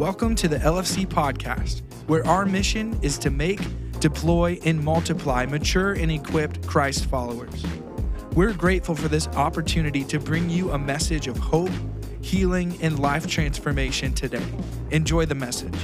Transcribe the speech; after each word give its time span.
Welcome 0.00 0.34
to 0.36 0.48
the 0.48 0.56
LFC 0.56 1.06
podcast, 1.06 1.82
where 2.06 2.26
our 2.26 2.46
mission 2.46 2.98
is 3.02 3.18
to 3.18 3.28
make, 3.28 3.60
deploy, 4.00 4.58
and 4.64 4.82
multiply 4.82 5.44
mature 5.44 5.92
and 5.92 6.10
equipped 6.10 6.66
Christ 6.66 7.04
followers. 7.04 7.66
We're 8.32 8.54
grateful 8.54 8.94
for 8.94 9.08
this 9.08 9.28
opportunity 9.28 10.02
to 10.04 10.18
bring 10.18 10.48
you 10.48 10.70
a 10.70 10.78
message 10.78 11.28
of 11.28 11.36
hope, 11.36 11.68
healing, 12.22 12.78
and 12.80 12.98
life 12.98 13.26
transformation 13.26 14.14
today. 14.14 14.42
Enjoy 14.90 15.26
the 15.26 15.34
message. 15.34 15.76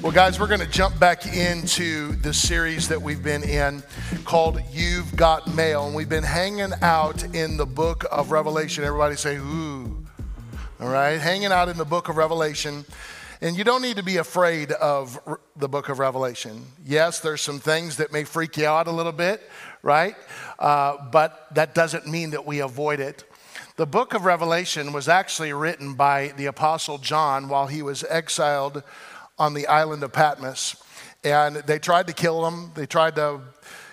Well, 0.00 0.12
guys, 0.12 0.38
we're 0.38 0.46
going 0.46 0.60
to 0.60 0.70
jump 0.70 0.96
back 1.00 1.26
into 1.26 2.12
the 2.12 2.32
series 2.32 2.86
that 2.86 3.02
we've 3.02 3.22
been 3.24 3.42
in 3.42 3.82
called 4.24 4.62
You've 4.72 5.16
Got 5.16 5.52
Mail. 5.56 5.86
And 5.86 5.94
we've 5.96 6.08
been 6.08 6.22
hanging 6.22 6.72
out 6.82 7.34
in 7.34 7.56
the 7.56 7.66
book 7.66 8.04
of 8.12 8.30
Revelation. 8.30 8.84
Everybody 8.84 9.16
say, 9.16 9.36
ooh. 9.38 9.69
All 10.80 10.88
right, 10.88 11.20
hanging 11.20 11.52
out 11.52 11.68
in 11.68 11.76
the 11.76 11.84
book 11.84 12.08
of 12.08 12.16
Revelation. 12.16 12.86
And 13.42 13.54
you 13.54 13.64
don't 13.64 13.82
need 13.82 13.96
to 13.96 14.02
be 14.02 14.16
afraid 14.16 14.72
of 14.72 15.20
the 15.54 15.68
book 15.68 15.90
of 15.90 15.98
Revelation. 15.98 16.64
Yes, 16.86 17.20
there's 17.20 17.42
some 17.42 17.58
things 17.58 17.98
that 17.98 18.14
may 18.14 18.24
freak 18.24 18.56
you 18.56 18.64
out 18.64 18.86
a 18.86 18.90
little 18.90 19.12
bit, 19.12 19.42
right? 19.82 20.16
Uh, 20.58 20.96
but 21.12 21.54
that 21.54 21.74
doesn't 21.74 22.06
mean 22.06 22.30
that 22.30 22.46
we 22.46 22.60
avoid 22.60 22.98
it. 22.98 23.24
The 23.76 23.84
book 23.84 24.14
of 24.14 24.24
Revelation 24.24 24.94
was 24.94 25.06
actually 25.06 25.52
written 25.52 25.96
by 25.96 26.32
the 26.38 26.46
Apostle 26.46 26.96
John 26.96 27.50
while 27.50 27.66
he 27.66 27.82
was 27.82 28.02
exiled 28.04 28.82
on 29.38 29.52
the 29.52 29.66
island 29.66 30.02
of 30.02 30.14
Patmos. 30.14 30.82
And 31.22 31.56
they 31.56 31.78
tried 31.78 32.06
to 32.06 32.14
kill 32.14 32.46
him. 32.46 32.72
They 32.74 32.86
tried 32.86 33.16
to, 33.16 33.42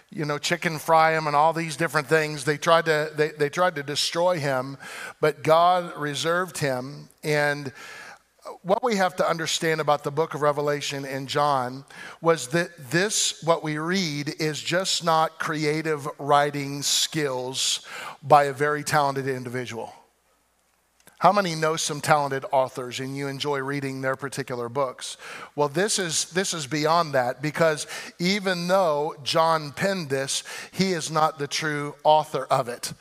you 0.09 0.25
know, 0.25 0.37
chicken 0.37 0.79
fry 0.79 1.17
him 1.17 1.27
and 1.27 1.35
all 1.35 1.53
these 1.53 1.75
different 1.75 2.07
things. 2.07 2.45
They 2.45 2.57
tried 2.57 2.85
to, 2.85 3.11
they, 3.15 3.29
they 3.29 3.49
tried 3.49 3.75
to 3.75 3.83
destroy 3.83 4.39
him, 4.39 4.77
but 5.19 5.43
God 5.43 5.95
reserved 5.97 6.59
him. 6.59 7.09
And 7.23 7.73
what 8.61 8.83
we 8.83 8.95
have 8.95 9.15
to 9.17 9.29
understand 9.29 9.81
about 9.81 10.03
the 10.03 10.11
book 10.11 10.33
of 10.33 10.41
Revelation 10.41 11.05
and 11.05 11.27
John 11.27 11.83
was 12.21 12.47
that 12.49 12.91
this, 12.91 13.43
what 13.43 13.63
we 13.63 13.77
read, 13.77 14.33
is 14.39 14.61
just 14.61 15.03
not 15.03 15.39
creative 15.39 16.07
writing 16.17 16.81
skills 16.81 17.85
by 18.23 18.45
a 18.45 18.53
very 18.53 18.83
talented 18.83 19.27
individual. 19.27 19.93
How 21.19 21.31
many 21.31 21.55
know 21.55 21.77
some 21.77 21.99
talented 21.99 22.45
authors 22.51 22.99
and 22.99 23.17
you 23.17 23.27
enjoy 23.27 23.59
reading 23.59 24.01
their 24.01 24.15
particular 24.15 24.69
books? 24.69 25.17
Well, 25.55 25.67
this 25.67 25.97
is, 25.97 26.25
this 26.25 26.53
is 26.53 26.67
beyond 26.67 27.13
that 27.15 27.41
because 27.41 27.87
even 28.19 28.67
though 28.67 29.15
John 29.23 29.71
penned 29.71 30.09
this, 30.09 30.43
he 30.71 30.91
is 30.91 31.09
not 31.09 31.39
the 31.39 31.47
true 31.47 31.95
author 32.03 32.45
of 32.45 32.67
it. 32.67 32.93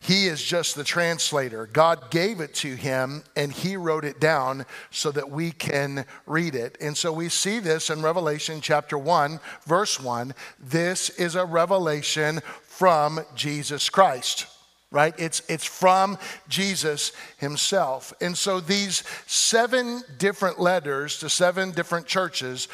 He 0.00 0.26
is 0.26 0.42
just 0.42 0.74
the 0.74 0.82
translator. 0.82 1.66
God 1.66 2.10
gave 2.10 2.40
it 2.40 2.54
to 2.54 2.74
him 2.74 3.22
and 3.36 3.52
he 3.52 3.76
wrote 3.76 4.04
it 4.04 4.20
down 4.20 4.66
so 4.90 5.12
that 5.12 5.30
we 5.30 5.52
can 5.52 6.06
read 6.26 6.56
it. 6.56 6.76
And 6.80 6.96
so 6.96 7.12
we 7.12 7.28
see 7.28 7.60
this 7.60 7.88
in 7.88 8.02
Revelation 8.02 8.60
chapter 8.60 8.98
1, 8.98 9.38
verse 9.64 10.00
1. 10.00 10.34
This 10.58 11.08
is 11.10 11.36
a 11.36 11.46
revelation 11.46 12.40
from 12.64 13.20
Jesus 13.36 13.88
Christ 13.88 14.46
right? 14.94 15.12
It's, 15.18 15.42
it's 15.48 15.64
from 15.64 16.16
Jesus 16.48 17.10
himself. 17.38 18.14
And 18.20 18.38
so 18.38 18.60
these 18.60 19.02
seven 19.26 20.02
different 20.18 20.60
letters 20.60 21.18
to 21.18 21.28
seven 21.28 21.72
different 21.72 22.06
churches, 22.06 22.68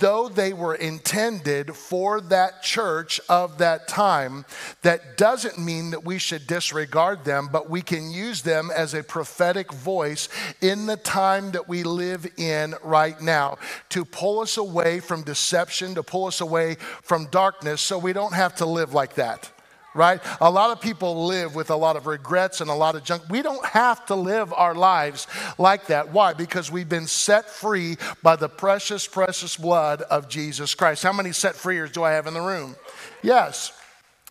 though 0.00 0.30
they 0.30 0.54
were 0.54 0.74
intended 0.74 1.76
for 1.76 2.22
that 2.22 2.62
church 2.62 3.20
of 3.28 3.58
that 3.58 3.88
time, 3.88 4.46
that 4.80 5.18
doesn't 5.18 5.58
mean 5.58 5.90
that 5.90 6.02
we 6.02 6.16
should 6.16 6.46
disregard 6.46 7.26
them, 7.26 7.50
but 7.52 7.68
we 7.68 7.82
can 7.82 8.10
use 8.10 8.40
them 8.40 8.70
as 8.74 8.94
a 8.94 9.02
prophetic 9.02 9.70
voice 9.70 10.30
in 10.62 10.86
the 10.86 10.96
time 10.96 11.50
that 11.50 11.68
we 11.68 11.82
live 11.82 12.26
in 12.38 12.74
right 12.82 13.20
now 13.20 13.58
to 13.90 14.06
pull 14.06 14.40
us 14.40 14.56
away 14.56 14.98
from 14.98 15.22
deception, 15.22 15.94
to 15.94 16.02
pull 16.02 16.24
us 16.24 16.40
away 16.40 16.76
from 17.02 17.26
darkness 17.26 17.82
so 17.82 17.98
we 17.98 18.14
don't 18.14 18.32
have 18.32 18.54
to 18.54 18.64
live 18.64 18.94
like 18.94 19.14
that 19.16 19.52
right? 19.96 20.20
A 20.40 20.50
lot 20.50 20.70
of 20.70 20.80
people 20.80 21.26
live 21.26 21.54
with 21.54 21.70
a 21.70 21.76
lot 21.76 21.96
of 21.96 22.06
regrets 22.06 22.60
and 22.60 22.70
a 22.70 22.74
lot 22.74 22.94
of 22.94 23.02
junk. 23.02 23.22
We 23.28 23.42
don't 23.42 23.64
have 23.64 24.04
to 24.06 24.14
live 24.14 24.52
our 24.52 24.74
lives 24.74 25.26
like 25.58 25.86
that. 25.86 26.12
Why? 26.12 26.34
Because 26.34 26.70
we've 26.70 26.88
been 26.88 27.06
set 27.06 27.48
free 27.48 27.96
by 28.22 28.36
the 28.36 28.48
precious, 28.48 29.06
precious 29.06 29.56
blood 29.56 30.02
of 30.02 30.28
Jesus 30.28 30.74
Christ. 30.74 31.02
How 31.02 31.12
many 31.12 31.32
set 31.32 31.54
freers 31.54 31.90
do 31.90 32.04
I 32.04 32.12
have 32.12 32.26
in 32.26 32.34
the 32.34 32.40
room? 32.40 32.76
Yes. 33.22 33.72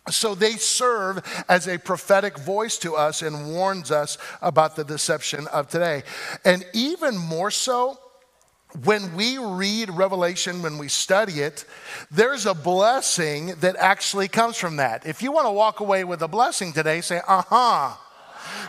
So 0.08 0.36
they 0.36 0.52
serve 0.52 1.20
as 1.48 1.66
a 1.66 1.78
prophetic 1.78 2.38
voice 2.38 2.78
to 2.78 2.94
us 2.94 3.22
and 3.22 3.52
warns 3.52 3.90
us 3.90 4.18
about 4.40 4.76
the 4.76 4.84
deception 4.84 5.48
of 5.48 5.68
today. 5.68 6.04
And 6.44 6.64
even 6.72 7.16
more 7.16 7.50
so, 7.50 7.98
when 8.84 9.14
we 9.14 9.38
read 9.38 9.90
Revelation, 9.90 10.62
when 10.62 10.78
we 10.78 10.88
study 10.88 11.40
it, 11.40 11.64
there's 12.10 12.46
a 12.46 12.54
blessing 12.54 13.54
that 13.60 13.76
actually 13.76 14.28
comes 14.28 14.56
from 14.56 14.76
that. 14.76 15.06
If 15.06 15.22
you 15.22 15.32
want 15.32 15.46
to 15.46 15.52
walk 15.52 15.80
away 15.80 16.04
with 16.04 16.22
a 16.22 16.28
blessing 16.28 16.72
today, 16.72 17.00
say, 17.00 17.20
uh 17.26 17.42
huh. 17.46 17.96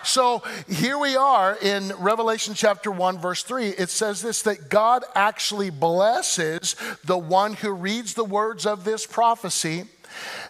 So 0.03 0.44
here 0.67 0.97
we 0.97 1.16
are 1.16 1.57
in 1.62 1.91
Revelation 2.00 2.53
chapter 2.53 2.91
1, 2.91 3.19
verse 3.19 3.44
3. 3.44 3.67
It 3.67 3.90
says 3.90 4.22
this 4.22 4.41
that 4.44 4.69
God 4.69 5.03
actually 5.16 5.69
blesses 5.69 6.75
the 7.03 7.17
one 7.17 7.53
who 7.53 7.72
reads 7.72 8.13
the 8.13 8.23
words 8.23 8.66
of 8.66 8.84
this 8.84 9.06
prophecy 9.06 9.85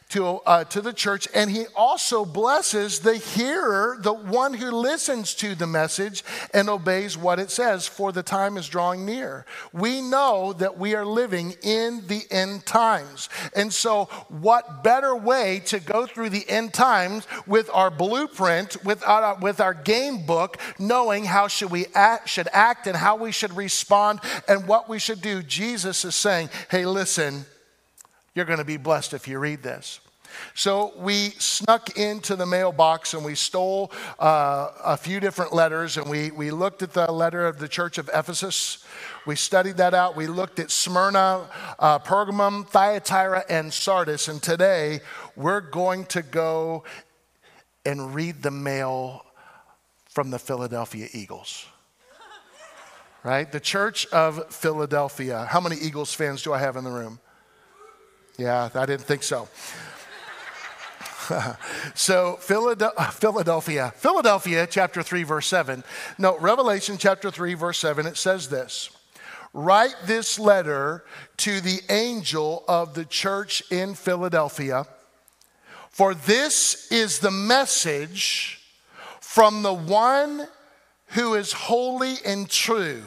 to, 0.10 0.26
uh, 0.26 0.64
to 0.66 0.82
the 0.82 0.94
church, 0.94 1.28
and 1.34 1.52
he 1.52 1.66
also 1.76 2.24
blesses 2.24 3.00
the 3.00 3.18
hearer, 3.18 3.98
the 4.00 4.14
one 4.14 4.54
who 4.54 4.72
listens 4.72 5.34
to 5.36 5.54
the 5.54 5.68
message 5.68 6.24
and 6.54 6.70
obeys 6.70 7.18
what 7.18 7.40
it 7.40 7.52
says, 7.52 7.88
for 7.88 8.12
the 8.12 8.24
time 8.24 8.56
is 8.56 8.70
drawing 8.70 9.06
near. 9.06 9.46
We 9.74 10.02
know 10.02 10.54
that 10.54 10.78
we 10.78 10.96
are 10.96 11.06
living 11.06 11.56
in 11.62 12.08
the 12.08 12.24
end 12.32 12.66
times. 12.66 13.30
And 13.56 13.74
so, 13.74 14.06
what 14.30 14.84
better 14.84 15.16
way 15.16 15.62
to 15.66 15.80
go 15.80 16.06
through 16.06 16.30
the 16.30 16.50
end 16.50 16.74
times 16.74 17.28
with 17.46 17.70
our 17.74 17.92
blueprint, 17.92 18.84
with 18.86 19.04
our, 19.06 19.36
with 19.40 19.60
our 19.60 19.74
game 19.74 20.26
book, 20.26 20.58
knowing 20.80 21.26
how 21.26 21.48
should 21.48 21.72
we 21.72 21.88
act, 21.94 22.30
should 22.30 22.48
act 22.54 22.88
and 22.88 22.96
how 22.96 23.18
we 23.18 23.32
should 23.32 23.56
respond 23.56 24.22
and 24.48 24.68
what 24.68 24.88
we 24.88 25.00
should 25.00 25.22
do? 25.22 25.44
Jesus 25.44 26.06
is 26.06 26.16
saying, 26.16 26.50
hey, 26.70 26.86
listen, 26.86 27.46
you're 28.38 28.46
going 28.46 28.60
to 28.60 28.66
be 28.66 28.78
blessed 28.78 29.16
if 29.16 29.28
you 29.28 29.40
read 29.40 29.64
this. 29.64 30.00
So 30.54 30.94
we 30.96 31.30
snuck 31.40 31.98
into 31.98 32.36
the 32.36 32.46
mailbox 32.46 33.16
and 33.16 33.26
we 33.26 33.34
stole 33.34 33.92
uh, 34.20 34.70
a 34.84 34.96
few 34.96 35.20
different 35.20 35.54
letters 35.54 35.98
and 35.98 36.08
we, 36.08 36.30
we 36.30 36.52
looked 36.52 36.84
at 36.84 36.94
the 36.94 37.12
letter 37.12 37.48
of 37.48 37.58
the 37.58 37.68
church 37.68 37.98
of 37.98 38.12
Ephesus. 38.14 38.86
We 39.26 39.36
studied 39.36 39.78
that 39.78 39.96
out. 39.96 40.16
We 40.16 40.28
looked 40.28 40.60
at 40.60 40.70
Smyrna, 40.70 41.50
uh, 41.80 41.98
Pergamum, 41.98 42.68
Thyatira, 42.68 43.44
and 43.50 43.74
Sardis. 43.74 44.28
And 44.28 44.40
today 44.40 45.00
we're 45.36 45.62
going 45.62 46.06
to 46.06 46.22
go 46.22 46.84
and 47.88 48.14
read 48.14 48.44
the 48.44 48.52
mail 48.52 49.26
from 50.10 50.30
the 50.30 50.38
Philadelphia 50.38 51.08
Eagles. 51.12 51.66
Right? 53.24 53.52
The 53.52 53.60
church 53.60 54.06
of 54.08 54.54
Philadelphia. 54.54 55.46
How 55.50 55.60
many 55.60 55.78
Eagles 55.78 56.14
fans 56.14 56.44
do 56.44 56.54
I 56.54 56.60
have 56.60 56.76
in 56.76 56.84
the 56.84 56.92
room? 56.92 57.20
Yeah, 58.38 58.70
I 58.76 58.86
didn't 58.86 59.06
think 59.06 59.24
so. 59.24 59.48
so 61.96 62.36
Philadelphia, 62.36 63.92
Philadelphia, 63.96 64.68
chapter 64.70 65.02
3, 65.02 65.24
verse 65.24 65.48
7. 65.48 65.84
No, 66.20 66.38
Revelation 66.38 66.98
chapter 67.00 67.32
3, 67.32 67.56
verse 67.56 67.80
7, 67.80 68.06
it 68.06 68.16
says 68.16 68.50
this 68.50 68.92
Write 69.54 69.96
this 70.06 70.38
letter 70.38 71.04
to 71.38 71.62
the 71.62 71.82
angel 71.90 72.64
of 72.68 72.94
the 72.94 73.06
church 73.06 73.64
in 73.72 73.96
Philadelphia, 73.96 74.86
for 75.90 76.14
this 76.14 76.92
is 76.92 77.18
the 77.18 77.32
message 77.32 78.62
from 79.20 79.64
the 79.64 79.74
one 79.74 80.48
who 81.08 81.34
is 81.34 81.54
holy 81.54 82.18
and 82.24 82.48
true 82.48 83.04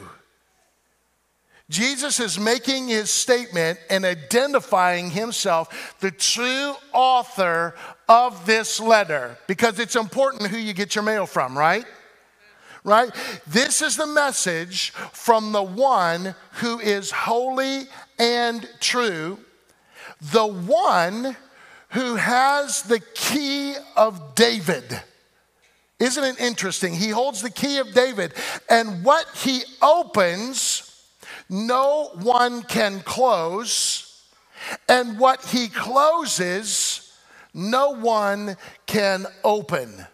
Jesus 1.71 2.19
is 2.19 2.37
making 2.37 2.89
his 2.89 3.09
statement 3.09 3.79
and 3.89 4.03
identifying 4.03 5.09
himself, 5.09 5.95
the 6.01 6.11
true 6.11 6.75
author 6.91 7.73
of 8.09 8.45
this 8.45 8.79
letter, 8.79 9.37
because 9.47 9.79
it's 9.79 9.95
important 9.95 10.47
who 10.47 10.57
you 10.57 10.73
get 10.73 10.95
your 10.95 11.03
mail 11.03 11.25
from, 11.25 11.57
right? 11.57 11.85
Right? 12.83 13.09
This 13.47 13.81
is 13.81 13.95
the 13.95 14.05
message 14.05 14.91
from 15.13 15.53
the 15.53 15.63
one 15.63 16.35
who 16.55 16.79
is 16.79 17.09
holy 17.09 17.83
and 18.19 18.67
true, 18.81 19.39
the 20.19 20.45
one 20.45 21.37
who 21.91 22.15
has 22.15 22.81
the 22.83 22.99
key 22.99 23.75
of 23.95 24.35
David. 24.35 25.01
Isn't 25.99 26.23
it 26.23 26.41
interesting? 26.41 26.95
He 26.95 27.09
holds 27.09 27.41
the 27.41 27.49
key 27.49 27.77
of 27.77 27.93
David, 27.93 28.33
and 28.69 29.05
what 29.05 29.25
he 29.35 29.61
opens 29.81 30.90
no 31.51 32.11
one 32.21 32.63
can 32.63 33.01
close, 33.01 34.23
and 34.87 35.19
what 35.19 35.45
he 35.45 35.67
closes, 35.67 37.13
no 37.53 37.91
one 37.91 38.55
can 38.85 39.25
open. 39.43 40.07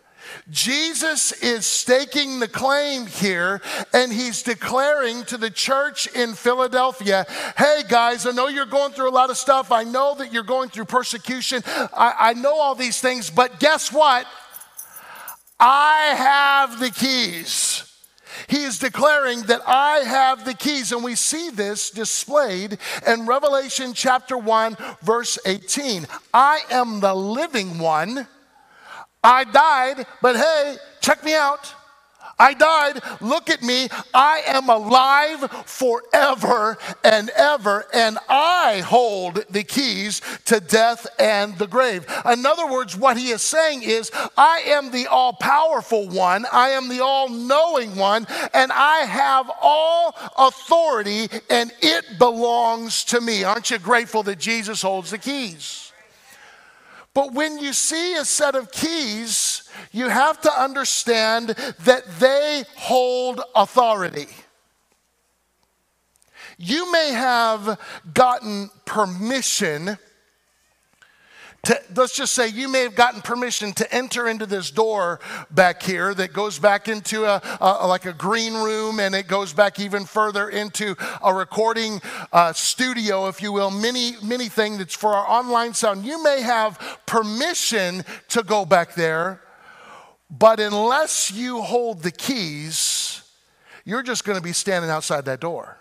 Jesus 0.49 1.31
is 1.43 1.65
staking 1.65 2.39
the 2.39 2.47
claim 2.47 3.05
here 3.05 3.61
and 3.93 4.11
he's 4.11 4.43
declaring 4.43 5.23
to 5.25 5.37
the 5.37 5.49
church 5.49 6.07
in 6.07 6.33
Philadelphia 6.33 7.25
hey, 7.57 7.83
guys, 7.87 8.25
I 8.25 8.31
know 8.31 8.47
you're 8.47 8.65
going 8.65 8.91
through 8.91 9.09
a 9.09 9.11
lot 9.11 9.29
of 9.29 9.37
stuff. 9.37 9.71
I 9.71 9.83
know 9.83 10.15
that 10.15 10.33
you're 10.33 10.43
going 10.43 10.69
through 10.69 10.85
persecution. 10.85 11.63
I, 11.65 12.15
I 12.19 12.33
know 12.33 12.59
all 12.59 12.75
these 12.75 12.99
things, 12.99 13.29
but 13.29 13.59
guess 13.59 13.91
what? 13.91 14.25
I 15.59 16.13
have 16.15 16.79
the 16.79 16.89
keys. 16.91 17.86
He 18.47 18.63
is 18.63 18.79
declaring 18.79 19.41
that 19.43 19.61
I 19.67 19.99
have 19.99 20.45
the 20.45 20.53
keys, 20.53 20.93
and 20.93 21.03
we 21.03 21.15
see 21.15 21.49
this 21.49 21.89
displayed 21.89 22.77
in 23.05 23.25
Revelation 23.25 23.93
chapter 23.93 24.37
1, 24.37 24.77
verse 25.01 25.37
18. 25.45 26.07
I 26.33 26.61
am 26.71 27.01
the 27.01 27.13
living 27.13 27.77
one 27.77 28.27
I 29.23 29.43
died, 29.43 30.05
but 30.21 30.37
hey, 30.37 30.77
check 31.01 31.23
me 31.25 31.35
out. 31.35 31.73
I 32.39 32.53
died. 32.53 33.01
Look 33.21 33.49
at 33.49 33.63
me. 33.63 33.87
I 34.13 34.43
am 34.45 34.69
alive 34.69 35.49
forever 35.65 36.77
and 37.03 37.29
ever, 37.31 37.85
and 37.93 38.17
I 38.29 38.83
hold 38.85 39.45
the 39.49 39.63
keys 39.63 40.21
to 40.45 40.59
death 40.59 41.07
and 41.19 41.57
the 41.57 41.67
grave. 41.67 42.05
In 42.31 42.45
other 42.45 42.67
words, 42.67 42.95
what 42.95 43.17
he 43.17 43.29
is 43.29 43.41
saying 43.41 43.83
is, 43.83 44.11
I 44.37 44.61
am 44.67 44.91
the 44.91 45.07
all 45.07 45.33
powerful 45.33 46.07
one, 46.07 46.45
I 46.51 46.69
am 46.69 46.89
the 46.89 47.03
all 47.03 47.29
knowing 47.29 47.95
one, 47.95 48.27
and 48.53 48.71
I 48.71 48.99
have 48.99 49.49
all 49.61 50.15
authority, 50.37 51.29
and 51.49 51.71
it 51.81 52.19
belongs 52.19 53.03
to 53.05 53.21
me. 53.21 53.43
Aren't 53.43 53.71
you 53.71 53.79
grateful 53.79 54.23
that 54.23 54.39
Jesus 54.39 54.81
holds 54.81 55.11
the 55.11 55.17
keys? 55.17 55.86
But 57.17 57.33
when 57.33 57.57
you 57.57 57.73
see 57.73 58.13
a 58.13 58.23
set 58.23 58.53
of 58.53 58.71
keys, 58.71 59.67
you 59.91 60.07
have 60.07 60.39
to 60.41 60.51
understand 60.51 61.49
that 61.79 62.03
they 62.19 62.63
hold 62.75 63.41
authority. 63.55 64.27
You 66.59 66.91
may 66.91 67.13
have 67.13 67.79
gotten 68.13 68.69
permission 68.85 69.97
to, 71.67 71.81
let's 71.95 72.15
just 72.15 72.33
say 72.33 72.47
you 72.47 72.69
may 72.69 72.79
have 72.83 72.95
gotten 72.95 73.21
permission 73.21 73.73
to 73.73 73.93
enter 73.93 74.29
into 74.29 74.45
this 74.45 74.71
door 74.71 75.19
back 75.51 75.83
here 75.83 76.13
that 76.13 76.31
goes 76.31 76.59
back 76.59 76.87
into 76.87 77.25
a, 77.25 77.41
a 77.59 77.85
like 77.85 78.05
a 78.05 78.13
green 78.13 78.53
room 78.53 79.01
and 79.01 79.13
it 79.13 79.27
goes 79.27 79.51
back 79.51 79.77
even 79.77 80.05
further 80.05 80.47
into 80.47 80.95
a 81.21 81.33
recording 81.33 82.01
uh, 82.31 82.53
studio, 82.53 83.27
if 83.27 83.41
you 83.41 83.51
will, 83.51 83.69
mini 83.69 84.13
mini 84.23 84.47
thing 84.47 84.77
that's 84.77 84.95
for 84.95 85.13
our 85.13 85.27
online 85.27 85.73
sound. 85.73 86.05
You 86.05 86.23
may 86.23 86.41
have 86.41 86.79
permission 87.05 88.05
to 88.29 88.43
go 88.43 88.63
back 88.63 88.95
there, 88.95 89.41
but 90.31 90.61
unless 90.61 91.31
you 91.31 91.61
hold 91.61 92.01
the 92.01 92.11
keys, 92.11 93.23
you're 93.83 94.03
just 94.03 94.23
going 94.23 94.37
to 94.37 94.43
be 94.43 94.53
standing 94.53 94.89
outside 94.89 95.25
that 95.25 95.41
door. 95.41 95.77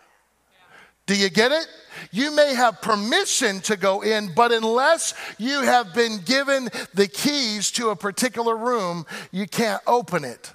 Do 1.06 1.16
you 1.16 1.30
get 1.30 1.52
it? 1.52 1.66
You 2.10 2.34
may 2.34 2.54
have 2.54 2.82
permission 2.82 3.60
to 3.62 3.76
go 3.76 4.02
in, 4.02 4.34
but 4.34 4.52
unless 4.52 5.14
you 5.38 5.62
have 5.62 5.94
been 5.94 6.18
given 6.18 6.68
the 6.94 7.06
keys 7.06 7.70
to 7.72 7.90
a 7.90 7.96
particular 7.96 8.56
room, 8.56 9.06
you 9.30 9.46
can't 9.46 9.82
open 9.86 10.24
it. 10.24 10.52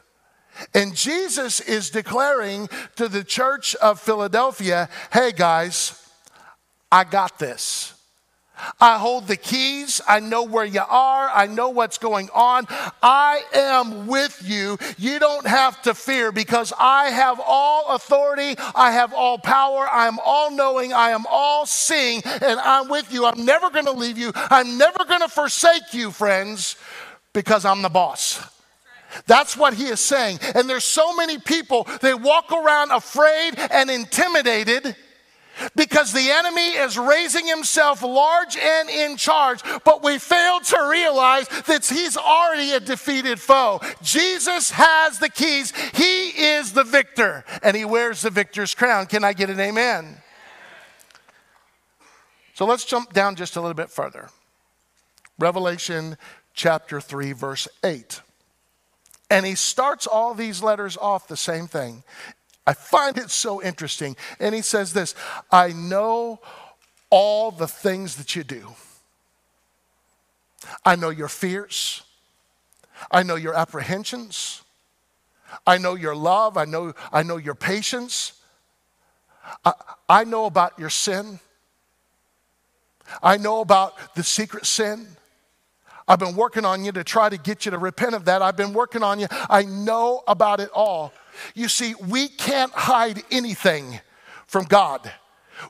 And 0.74 0.95
Jesus 0.95 1.59
is 1.59 1.89
declaring 1.89 2.69
to 2.98 3.07
the 3.07 3.24
church 3.24 3.75
of 3.75 4.00
Philadelphia 4.00 4.89
hey, 5.12 5.31
guys, 5.31 5.98
I 6.92 7.06
got 7.06 7.39
this. 7.39 7.90
I 8.79 8.97
hold 8.97 9.27
the 9.27 9.35
keys. 9.35 10.01
I 10.07 10.19
know 10.19 10.43
where 10.43 10.65
you 10.65 10.81
are. 10.81 11.29
I 11.33 11.47
know 11.47 11.69
what's 11.69 11.97
going 11.97 12.29
on. 12.33 12.67
I 13.01 13.43
am 13.53 14.07
with 14.07 14.41
you. 14.45 14.77
You 14.97 15.19
don't 15.19 15.45
have 15.45 15.81
to 15.83 15.93
fear 15.93 16.31
because 16.31 16.73
I 16.79 17.05
have 17.05 17.39
all 17.45 17.95
authority. 17.95 18.55
I 18.75 18.91
have 18.91 19.13
all 19.13 19.37
power. 19.37 19.87
I 19.87 20.07
am 20.07 20.19
all 20.23 20.51
knowing. 20.51 20.93
I 20.93 21.11
am 21.11 21.25
all 21.29 21.65
seeing, 21.65 22.21
and 22.25 22.59
I'm 22.59 22.89
with 22.89 23.11
you. 23.13 23.25
I'm 23.25 23.45
never 23.45 23.69
going 23.69 23.85
to 23.85 23.91
leave 23.91 24.17
you. 24.17 24.31
I'm 24.35 24.77
never 24.77 25.05
going 25.05 25.21
to 25.21 25.29
forsake 25.29 25.93
you, 25.93 26.11
friends, 26.11 26.75
because 27.33 27.65
I'm 27.65 27.81
the 27.81 27.89
boss. 27.89 28.41
That's 29.27 29.57
what 29.57 29.73
he 29.73 29.85
is 29.85 29.99
saying. 29.99 30.39
And 30.55 30.69
there's 30.69 30.83
so 30.83 31.15
many 31.15 31.37
people, 31.37 31.87
they 32.01 32.13
walk 32.13 32.51
around 32.51 32.91
afraid 32.91 33.53
and 33.57 33.89
intimidated 33.89 34.95
because 35.75 36.13
the 36.13 36.29
enemy 36.29 36.69
is 36.69 36.97
raising 36.97 37.47
himself 37.47 38.01
large 38.03 38.57
and 38.57 38.89
in 38.89 39.17
charge, 39.17 39.61
but 39.83 40.03
we 40.03 40.17
fail 40.17 40.59
to 40.59 40.87
realize 40.89 41.47
that 41.67 41.85
he's 41.85 42.17
already 42.17 42.71
a 42.71 42.79
defeated 42.79 43.39
foe. 43.39 43.81
Jesus 44.01 44.71
has 44.71 45.19
the 45.19 45.29
keys, 45.29 45.73
he 45.93 46.29
is 46.29 46.73
the 46.73 46.83
victor, 46.83 47.43
and 47.63 47.75
he 47.75 47.85
wears 47.85 48.21
the 48.21 48.29
victor's 48.29 48.73
crown. 48.73 49.05
Can 49.05 49.23
I 49.23 49.33
get 49.33 49.49
an 49.49 49.59
amen? 49.59 50.17
So 52.53 52.65
let's 52.65 52.85
jump 52.85 53.13
down 53.13 53.35
just 53.35 53.55
a 53.55 53.61
little 53.61 53.73
bit 53.73 53.89
further. 53.89 54.29
Revelation 55.39 56.17
chapter 56.53 57.01
3, 57.01 57.31
verse 57.31 57.67
8. 57.83 58.21
And 59.29 59.45
he 59.45 59.55
starts 59.55 60.05
all 60.05 60.33
these 60.33 60.61
letters 60.61 60.97
off 60.97 61.27
the 61.27 61.37
same 61.37 61.65
thing. 61.67 62.03
I 62.65 62.73
find 62.73 63.17
it 63.17 63.29
so 63.29 63.61
interesting. 63.61 64.15
And 64.39 64.53
he 64.53 64.61
says 64.61 64.93
this 64.93 65.15
I 65.51 65.73
know 65.73 66.39
all 67.09 67.51
the 67.51 67.67
things 67.67 68.15
that 68.15 68.35
you 68.35 68.43
do. 68.43 68.67
I 70.85 70.95
know 70.95 71.09
your 71.09 71.27
fears. 71.27 72.03
I 73.09 73.23
know 73.23 73.35
your 73.35 73.55
apprehensions. 73.55 74.61
I 75.65 75.77
know 75.77 75.95
your 75.95 76.15
love. 76.15 76.57
I 76.57 76.65
know, 76.65 76.93
I 77.11 77.23
know 77.23 77.37
your 77.37 77.55
patience. 77.55 78.33
I, 79.65 79.73
I 80.07 80.23
know 80.23 80.45
about 80.45 80.77
your 80.77 80.89
sin. 80.89 81.39
I 83.21 83.37
know 83.37 83.61
about 83.61 83.95
the 84.15 84.23
secret 84.23 84.65
sin. 84.65 85.07
I've 86.07 86.19
been 86.19 86.35
working 86.35 86.65
on 86.65 86.85
you 86.85 86.91
to 86.93 87.03
try 87.03 87.29
to 87.29 87.37
get 87.37 87.65
you 87.65 87.71
to 87.71 87.77
repent 87.77 88.15
of 88.15 88.25
that. 88.25 88.41
I've 88.41 88.57
been 88.57 88.73
working 88.73 89.03
on 89.03 89.19
you. 89.19 89.27
I 89.31 89.63
know 89.63 90.23
about 90.27 90.59
it 90.59 90.69
all. 90.73 91.13
You 91.55 91.67
see, 91.67 91.95
we 91.95 92.27
can't 92.27 92.71
hide 92.71 93.23
anything 93.31 93.99
from 94.47 94.65
God. 94.65 95.11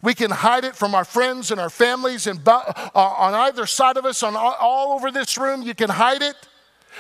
We 0.02 0.14
can 0.14 0.32
hide 0.32 0.64
it 0.64 0.76
from 0.76 0.96
our 0.96 1.06
friends 1.06 1.52
and 1.52 1.60
our 1.60 1.70
families 1.70 2.28
and 2.28 2.40
uh, 2.48 2.74
on 2.96 3.34
either 3.34 3.66
side 3.66 3.98
of 3.98 4.06
us, 4.06 4.24
on 4.24 4.36
all 4.36 4.94
over 4.94 5.12
this 5.12 5.38
room. 5.38 5.62
You 5.62 5.76
can 5.76 5.90
hide 5.90 6.22
it. 6.22 6.36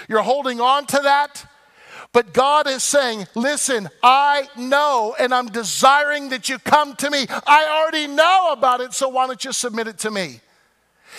You're 0.10 0.22
holding 0.22 0.60
on 0.60 0.86
to 0.88 1.00
that. 1.04 1.46
But 2.14 2.34
God 2.34 2.68
is 2.68 2.84
saying, 2.84 3.28
Listen, 3.36 3.90
I 4.04 4.50
know, 4.58 5.16
and 5.18 5.34
I'm 5.34 5.48
desiring 5.48 6.30
that 6.30 6.50
you 6.50 6.60
come 6.60 6.96
to 6.98 7.10
me. 7.10 7.26
I 7.48 7.82
already 7.82 8.08
know 8.08 8.50
about 8.52 8.82
it, 8.82 8.94
so 8.94 9.08
why 9.08 9.28
don't 9.28 9.44
you 9.44 9.54
submit 9.54 9.88
it 9.88 9.98
to 10.00 10.12
me? 10.12 10.42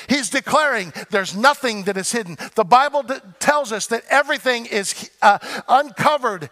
He's 0.08 0.30
declaring 0.30 0.92
there's 1.10 1.36
nothing 1.36 1.84
that 1.84 1.96
is 1.96 2.12
hidden. 2.12 2.36
The 2.54 2.64
Bible 2.64 3.04
tells 3.38 3.72
us 3.72 3.86
that 3.88 4.04
everything 4.10 4.66
is 4.66 5.10
uh, 5.20 5.38
uncovered 5.68 6.50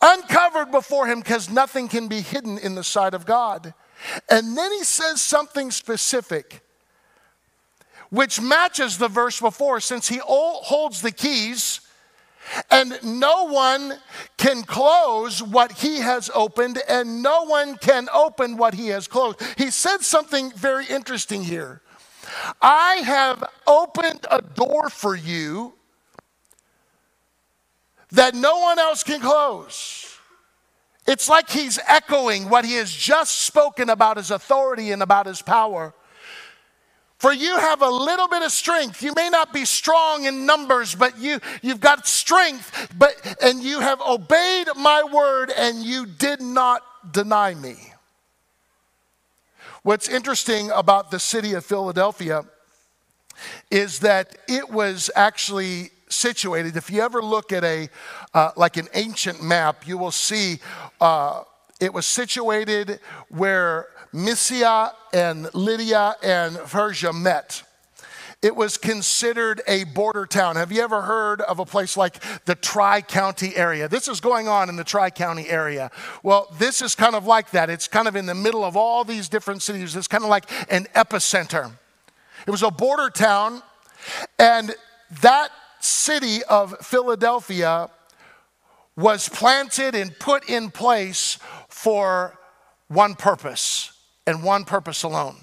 uncovered 0.00 0.70
before 0.70 1.06
him 1.06 1.20
because 1.20 1.50
nothing 1.50 1.88
can 1.88 2.08
be 2.08 2.20
hidden 2.20 2.58
in 2.58 2.74
the 2.74 2.84
sight 2.84 3.14
of 3.14 3.26
God. 3.26 3.74
And 4.30 4.56
then 4.56 4.72
he 4.72 4.84
says 4.84 5.20
something 5.20 5.70
specific, 5.70 6.62
which 8.10 8.40
matches 8.40 8.98
the 8.98 9.08
verse 9.08 9.40
before, 9.40 9.80
since 9.80 10.08
he 10.08 10.20
holds 10.22 11.02
the 11.02 11.12
keys. 11.12 11.80
And 12.70 12.98
no 13.04 13.44
one 13.44 13.98
can 14.38 14.62
close 14.62 15.42
what 15.42 15.72
he 15.72 15.98
has 15.98 16.30
opened, 16.34 16.80
and 16.88 17.22
no 17.22 17.44
one 17.44 17.76
can 17.76 18.08
open 18.12 18.56
what 18.56 18.74
he 18.74 18.88
has 18.88 19.06
closed. 19.06 19.42
He 19.58 19.70
said 19.70 19.98
something 19.98 20.50
very 20.52 20.86
interesting 20.86 21.44
here. 21.44 21.82
I 22.62 23.02
have 23.04 23.44
opened 23.66 24.26
a 24.30 24.40
door 24.40 24.88
for 24.88 25.14
you 25.14 25.74
that 28.12 28.34
no 28.34 28.58
one 28.58 28.78
else 28.78 29.02
can 29.02 29.20
close. 29.20 30.18
It's 31.06 31.28
like 31.28 31.48
he's 31.48 31.78
echoing 31.88 32.48
what 32.48 32.64
he 32.64 32.74
has 32.74 32.92
just 32.92 33.40
spoken 33.40 33.90
about 33.90 34.16
his 34.16 34.30
authority 34.30 34.92
and 34.92 35.02
about 35.02 35.26
his 35.26 35.42
power. 35.42 35.94
For 37.18 37.32
you 37.32 37.58
have 37.58 37.82
a 37.82 37.88
little 37.88 38.28
bit 38.28 38.42
of 38.42 38.50
strength. 38.50 39.02
You 39.02 39.12
may 39.14 39.28
not 39.28 39.52
be 39.52 39.66
strong 39.66 40.24
in 40.24 40.46
numbers, 40.46 40.94
but 40.94 41.18
you, 41.18 41.38
you've 41.60 41.80
got 41.80 42.06
strength, 42.06 42.94
but, 42.96 43.14
and 43.42 43.62
you 43.62 43.80
have 43.80 44.00
obeyed 44.00 44.68
my 44.76 45.04
word 45.04 45.50
and 45.50 45.84
you 45.84 46.06
did 46.06 46.40
not 46.40 46.82
deny 47.12 47.54
me. 47.54 47.76
What's 49.82 50.08
interesting 50.08 50.70
about 50.70 51.10
the 51.10 51.18
city 51.18 51.52
of 51.54 51.64
Philadelphia 51.64 52.44
is 53.70 54.00
that 54.00 54.36
it 54.48 54.70
was 54.70 55.10
actually 55.14 55.90
situated. 56.10 56.76
If 56.76 56.90
you 56.90 57.00
ever 57.02 57.22
look 57.22 57.52
at 57.52 57.64
a 57.64 57.88
uh, 58.34 58.50
like 58.56 58.76
an 58.76 58.88
ancient 58.94 59.42
map, 59.42 59.86
you 59.86 59.96
will 59.96 60.10
see 60.10 60.58
uh, 61.00 61.42
it 61.80 61.92
was 61.92 62.06
situated 62.06 63.00
where 63.28 63.86
Mysia 64.12 64.92
and 65.12 65.52
Lydia 65.54 66.16
and 66.22 66.56
Persia 66.56 67.12
met. 67.12 67.62
It 68.42 68.56
was 68.56 68.78
considered 68.78 69.60
a 69.66 69.84
border 69.84 70.24
town. 70.24 70.56
Have 70.56 70.72
you 70.72 70.82
ever 70.82 71.02
heard 71.02 71.42
of 71.42 71.58
a 71.58 71.66
place 71.66 71.94
like 71.94 72.22
the 72.46 72.54
Tri 72.54 73.02
County 73.02 73.54
area? 73.54 73.86
This 73.86 74.08
is 74.08 74.20
going 74.20 74.48
on 74.48 74.70
in 74.70 74.76
the 74.76 74.84
Tri 74.84 75.10
County 75.10 75.46
area. 75.48 75.90
Well, 76.22 76.48
this 76.58 76.80
is 76.80 76.94
kind 76.94 77.14
of 77.14 77.26
like 77.26 77.50
that. 77.50 77.68
It's 77.68 77.86
kind 77.86 78.08
of 78.08 78.16
in 78.16 78.24
the 78.24 78.34
middle 78.34 78.64
of 78.64 78.78
all 78.78 79.04
these 79.04 79.28
different 79.28 79.60
cities. 79.60 79.94
It's 79.94 80.08
kind 80.08 80.24
of 80.24 80.30
like 80.30 80.50
an 80.72 80.86
epicenter. 80.94 81.70
It 82.46 82.50
was 82.50 82.62
a 82.62 82.70
border 82.70 83.10
town, 83.10 83.62
and 84.38 84.74
that 85.20 85.50
city 85.80 86.42
of 86.44 86.76
Philadelphia 86.80 87.90
was 88.96 89.28
planted 89.28 89.94
and 89.94 90.18
put 90.18 90.48
in 90.48 90.70
place 90.70 91.38
for 91.68 92.38
one 92.88 93.14
purpose 93.14 93.92
and 94.26 94.42
one 94.42 94.64
purpose 94.64 95.02
alone. 95.02 95.36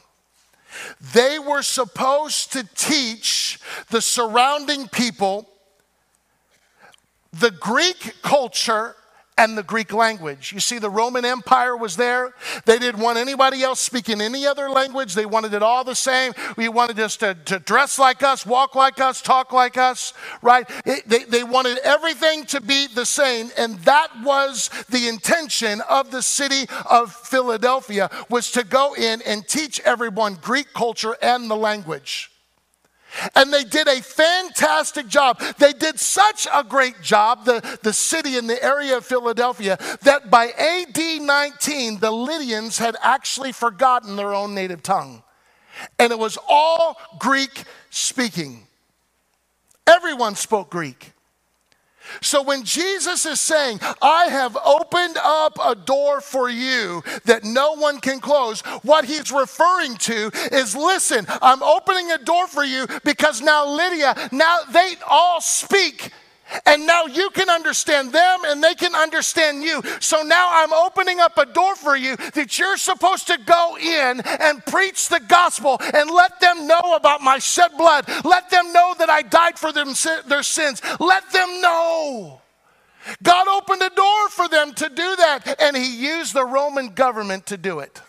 They 1.14 1.40
were 1.40 1.64
supposed 1.64 2.54
to 2.54 2.68
teach 2.76 3.60
the 3.90 4.02
surrounding 4.02 4.88
people 4.88 5.50
the 7.32 7.52
Greek 7.52 8.16
culture 8.22 8.96
and 9.38 9.58
the 9.58 9.64
Greek 9.64 9.94
language. 9.94 10.52
You 10.52 10.60
see, 10.60 10.80
the 10.80 10.90
Roman 10.90 11.24
Empire 11.24 11.78
was 11.78 11.96
there. 11.96 12.34
They 12.66 12.80
didn't 12.80 13.02
want 13.02 13.18
anybody 13.18 13.62
else 13.62 13.80
speaking 13.80 14.20
any 14.20 14.46
other 14.46 14.70
language. 14.70 15.14
They 15.14 15.26
wanted 15.26 15.54
it 15.54 15.62
all 15.62 15.84
the 15.84 15.96
same. 15.96 16.34
We 16.56 16.70
wanted 16.70 17.00
us 17.00 17.18
to, 17.18 17.36
to 17.46 17.60
dress 17.60 18.00
like 18.00 18.24
us, 18.24 18.46
walk 18.46 18.76
like 18.76 19.00
us, 19.00 19.22
talk 19.22 19.54
like 19.54 19.78
us, 19.78 20.14
right? 20.42 20.68
It, 20.86 21.08
they, 21.08 21.24
they 21.24 21.44
wanted 21.44 21.78
everything 21.80 22.46
to 22.48 22.62
be 22.62 22.88
the 22.88 23.06
same. 23.06 23.52
And 23.58 23.78
that 23.80 24.10
was 24.24 24.70
the 24.90 25.08
intention 25.08 25.82
of 25.90 26.12
the 26.12 26.22
city 26.22 26.68
of 26.90 27.14
Philadelphia 27.14 28.10
was 28.30 28.52
to 28.52 28.64
go 28.64 28.96
in 28.96 29.22
and 29.22 29.48
teach 29.48 29.80
everyone 29.82 30.36
Greek 30.42 30.74
culture 30.74 31.16
and 31.22 31.50
the 31.50 31.56
language. 31.56 32.32
And 33.36 33.54
they 33.54 33.64
did 33.64 33.88
a 33.88 34.02
fantastic 34.02 35.08
job. 35.08 35.42
They 35.58 35.74
did 35.74 36.00
such 36.00 36.48
a 36.54 36.64
great 36.64 37.02
job, 37.02 37.46
the, 37.46 37.80
the 37.84 37.94
city 37.94 38.38
in 38.38 38.48
the 38.48 38.62
area 38.64 38.98
of 38.98 39.06
Philadelphia, 39.06 39.78
that 40.02 40.30
by 40.30 40.48
AD 40.50 41.22
19, 41.22 42.00
the 42.00 42.12
Lydians 42.12 42.78
had 42.78 42.96
actually 43.02 43.52
forgotten 43.52 44.16
their 44.16 44.34
own 44.34 44.54
native 44.54 44.84
tongue. 44.84 45.24
And 46.00 46.12
it 46.12 46.20
was 46.20 46.38
all 46.48 46.98
Greek 47.20 47.64
speaking. 47.90 48.68
Everyone 49.86 50.36
spoke 50.36 50.70
Greek. 50.70 51.14
So 52.22 52.42
when 52.42 52.64
Jesus 52.64 53.26
is 53.26 53.40
saying, 53.40 53.80
I 54.02 54.26
have 54.26 54.58
opened 54.66 55.18
up 55.24 55.58
a 55.64 55.76
door 55.76 56.22
for 56.22 56.50
you 56.50 57.04
that 57.26 57.44
no 57.44 57.74
one 57.74 58.00
can 58.00 58.20
close, 58.20 58.62
what 58.84 59.06
he's 59.06 59.32
referring 59.32 59.96
to 59.98 60.32
is 60.52 60.76
listen, 60.76 61.26
I'm 61.42 61.64
opening 61.64 62.12
a 62.12 62.18
door 62.18 62.48
for 62.48 62.64
you 62.64 62.88
because 63.04 63.42
now 63.42 63.68
Lydia, 63.68 64.30
now 64.32 64.60
they 64.72 64.96
all 65.10 65.42
speak 65.42 66.12
and 66.66 66.86
now 66.86 67.06
you 67.06 67.30
can 67.32 67.50
understand 67.50 68.12
them 68.12 68.40
and 68.46 68.64
they 68.64 68.76
can 68.76 68.96
understand 68.96 69.64
you. 69.64 69.82
So 70.00 70.22
now 70.22 70.50
I'm 70.52 70.74
opening 70.74 71.20
up 71.20 71.38
a 71.38 71.46
door 71.46 71.76
for 71.76 71.96
you 71.96 72.16
that 72.34 72.58
you're 72.58 72.78
supposed 72.78 73.28
to 73.28 73.38
go 73.46 73.78
in 73.78 74.22
and 74.22 74.66
preach 74.66 75.10
the 75.10 75.20
gospel 75.20 75.78
and 75.94 76.10
let 76.10 76.40
them 76.40 76.68
know 76.68 76.96
about 76.96 77.22
my 77.22 77.40
shed 77.40 77.72
blood. 77.78 78.08
Let 78.24 78.50
them 78.50 78.72
know 78.74 78.96
that 79.00 79.10
I 79.10 79.22
died 79.22 79.60
for 79.60 79.72
them, 79.72 79.94
their 80.28 80.44
sins. 80.44 80.82
Let 81.00 81.30
them 81.32 81.62
know. 81.62 82.42
God 83.24 83.48
opened 83.48 83.82
a 83.82 83.90
door 83.90 84.30
for 84.30 84.50
them 84.50 84.74
to 84.74 84.90
do 84.90 85.16
that, 85.16 85.56
and 85.60 85.78
He 85.78 85.96
used 85.96 86.34
the 86.34 86.46
Roman 86.46 86.90
government 86.90 87.46
to 87.48 87.58
do 87.58 87.80
it. 87.80 88.02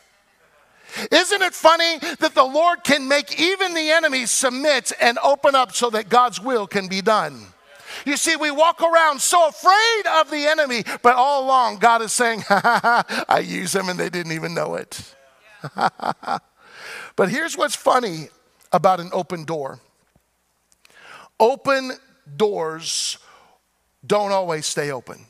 Isn't 1.13 1.43
it 1.43 1.55
funny 1.55 1.99
that 2.19 2.35
the 2.35 2.45
Lord 2.45 2.83
can 2.83 3.07
make 3.07 3.39
even 3.39 3.75
the 3.75 3.91
enemies 3.91 4.31
submit 4.31 4.93
and 5.01 5.19
open 5.23 5.55
up 5.55 5.73
so 5.73 5.91
that 5.91 6.09
God's 6.09 6.41
will 6.41 6.67
can 6.67 6.89
be 6.89 7.01
done? 7.01 7.47
You 8.09 8.17
see, 8.17 8.37
we 8.37 8.51
walk 8.51 8.81
around 8.81 9.21
so 9.21 9.49
afraid 9.49 10.03
of 10.19 10.31
the 10.31 10.47
enemy, 10.47 10.83
but 11.03 11.15
all 11.15 11.45
along, 11.45 11.77
God 11.77 12.01
is 12.01 12.11
saying, 12.11 12.43
I 12.49 13.45
use 13.45 13.73
them 13.73 13.91
and 13.91 14.01
they 14.01 14.09
didn't 14.09 14.33
even 14.33 14.55
know 14.55 14.77
it. 14.77 15.15
but 17.17 17.29
here's 17.29 17.55
what's 17.55 17.77
funny 17.77 18.31
about 18.73 18.99
an 18.99 19.11
open 19.13 19.45
door 19.45 19.81
open 21.39 21.93
doors 22.35 23.19
don't 24.07 24.33
always 24.33 24.65
stay 24.65 24.91
open. 24.91 25.27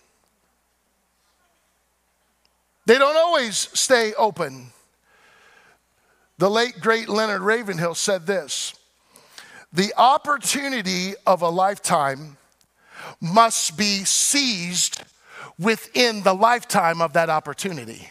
They 2.86 2.96
don't 2.96 3.16
always 3.16 3.56
stay 3.56 4.14
open. 4.14 4.68
The 6.38 6.48
late, 6.48 6.80
great 6.80 7.08
Leonard 7.08 7.42
Ravenhill 7.42 7.96
said 7.96 8.24
this 8.24 8.72
The 9.72 9.92
opportunity 9.96 11.14
of 11.26 11.42
a 11.42 11.48
lifetime 11.48 12.36
must 13.20 13.76
be 13.76 14.04
seized 14.04 15.02
within 15.58 16.22
the 16.22 16.34
lifetime 16.34 17.00
of 17.00 17.12
that 17.14 17.30
opportunity. 17.30 18.08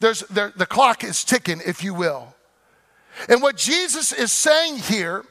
There's, 0.00 0.20
there, 0.28 0.52
the 0.56 0.66
clock 0.66 1.04
is 1.04 1.24
ticking, 1.24 1.60
if 1.64 1.82
you 1.82 1.94
will. 1.94 2.34
And 3.28 3.40
what 3.42 3.56
Jesus 3.56 4.12
is 4.12 4.32
saying 4.32 4.78
here 4.78 5.24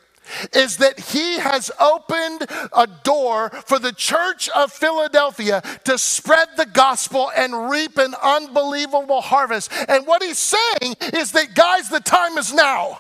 is 0.53 0.77
that 0.77 0.99
he 0.99 1.37
has 1.37 1.69
opened 1.79 2.47
a 2.71 2.87
door 3.03 3.49
for 3.65 3.77
the 3.77 3.91
church 3.91 4.49
of 4.49 4.71
Philadelphia 4.71 5.61
to 5.83 5.97
spread 5.97 6.47
the 6.55 6.65
gospel 6.65 7.29
and 7.35 7.69
reap 7.69 7.97
an 7.97 8.15
unbelievable 8.21 9.21
harvest. 9.21 9.71
And 9.89 10.07
what 10.07 10.23
he's 10.23 10.39
saying 10.39 10.95
is 11.13 11.33
that, 11.33 11.55
guys, 11.55 11.89
the 11.89 11.99
time 11.99 12.37
is 12.37 12.53
now. 12.53 12.99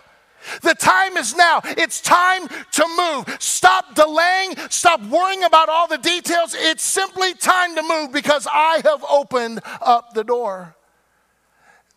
The 0.61 0.75
time 0.75 1.17
is 1.17 1.35
now. 1.35 1.61
It's 1.63 2.01
time 2.01 2.47
to 2.47 2.87
move. 2.97 3.37
Stop 3.39 3.95
delaying. 3.95 4.55
Stop 4.69 5.01
worrying 5.03 5.43
about 5.43 5.69
all 5.69 5.87
the 5.87 5.97
details. 5.97 6.55
It's 6.57 6.83
simply 6.83 7.33
time 7.33 7.75
to 7.75 7.83
move 7.83 8.11
because 8.11 8.47
I 8.51 8.81
have 8.83 9.03
opened 9.09 9.61
up 9.81 10.13
the 10.13 10.23
door. 10.23 10.75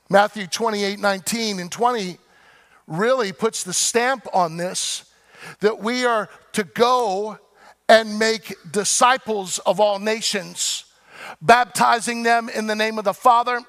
Matthew 0.08 0.46
28 0.46 1.00
19 1.00 1.58
and 1.58 1.70
20 1.70 2.18
really 2.86 3.32
puts 3.32 3.64
the 3.64 3.72
stamp 3.72 4.26
on 4.32 4.56
this 4.56 5.04
that 5.60 5.80
we 5.80 6.04
are 6.04 6.28
to 6.52 6.64
go 6.64 7.38
and 7.88 8.18
make 8.18 8.54
disciples 8.70 9.58
of 9.60 9.80
all 9.80 9.98
nations, 9.98 10.84
baptizing 11.40 12.22
them 12.22 12.48
in 12.48 12.66
the 12.66 12.74
name 12.74 12.98
of 12.98 13.04
the 13.04 13.14
Father 13.14 13.60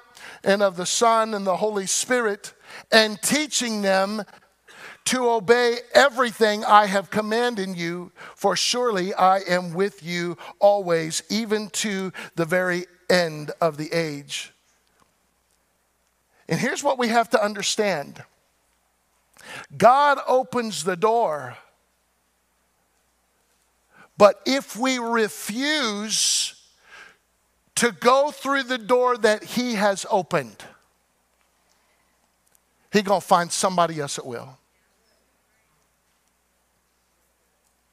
and 0.44 0.62
of 0.62 0.76
the 0.76 0.86
Son 0.86 1.34
and 1.34 1.46
the 1.46 1.56
Holy 1.56 1.86
Spirit, 1.86 2.52
and 2.92 3.20
teaching 3.22 3.82
them 3.82 4.22
to 5.08 5.30
obey 5.30 5.78
everything 5.94 6.62
I 6.66 6.84
have 6.84 7.08
commanded 7.08 7.74
you, 7.78 8.12
for 8.36 8.54
surely 8.56 9.14
I 9.14 9.38
am 9.38 9.72
with 9.72 10.02
you 10.02 10.36
always, 10.58 11.22
even 11.30 11.70
to 11.70 12.12
the 12.34 12.44
very 12.44 12.84
end 13.08 13.50
of 13.58 13.78
the 13.78 13.90
age. 13.90 14.52
And 16.46 16.60
here's 16.60 16.84
what 16.84 16.98
we 16.98 17.08
have 17.08 17.30
to 17.30 17.42
understand 17.42 18.22
God 19.74 20.18
opens 20.26 20.84
the 20.84 20.96
door, 20.96 21.56
but 24.18 24.42
if 24.44 24.76
we 24.76 24.98
refuse 24.98 26.54
to 27.76 27.92
go 27.92 28.30
through 28.30 28.64
the 28.64 28.76
door 28.76 29.16
that 29.16 29.42
He 29.42 29.76
has 29.76 30.04
opened, 30.10 30.64
He's 32.92 33.04
to 33.22 33.26
find 33.26 33.50
somebody 33.50 34.00
else 34.00 34.16
that 34.16 34.26
will. 34.26 34.58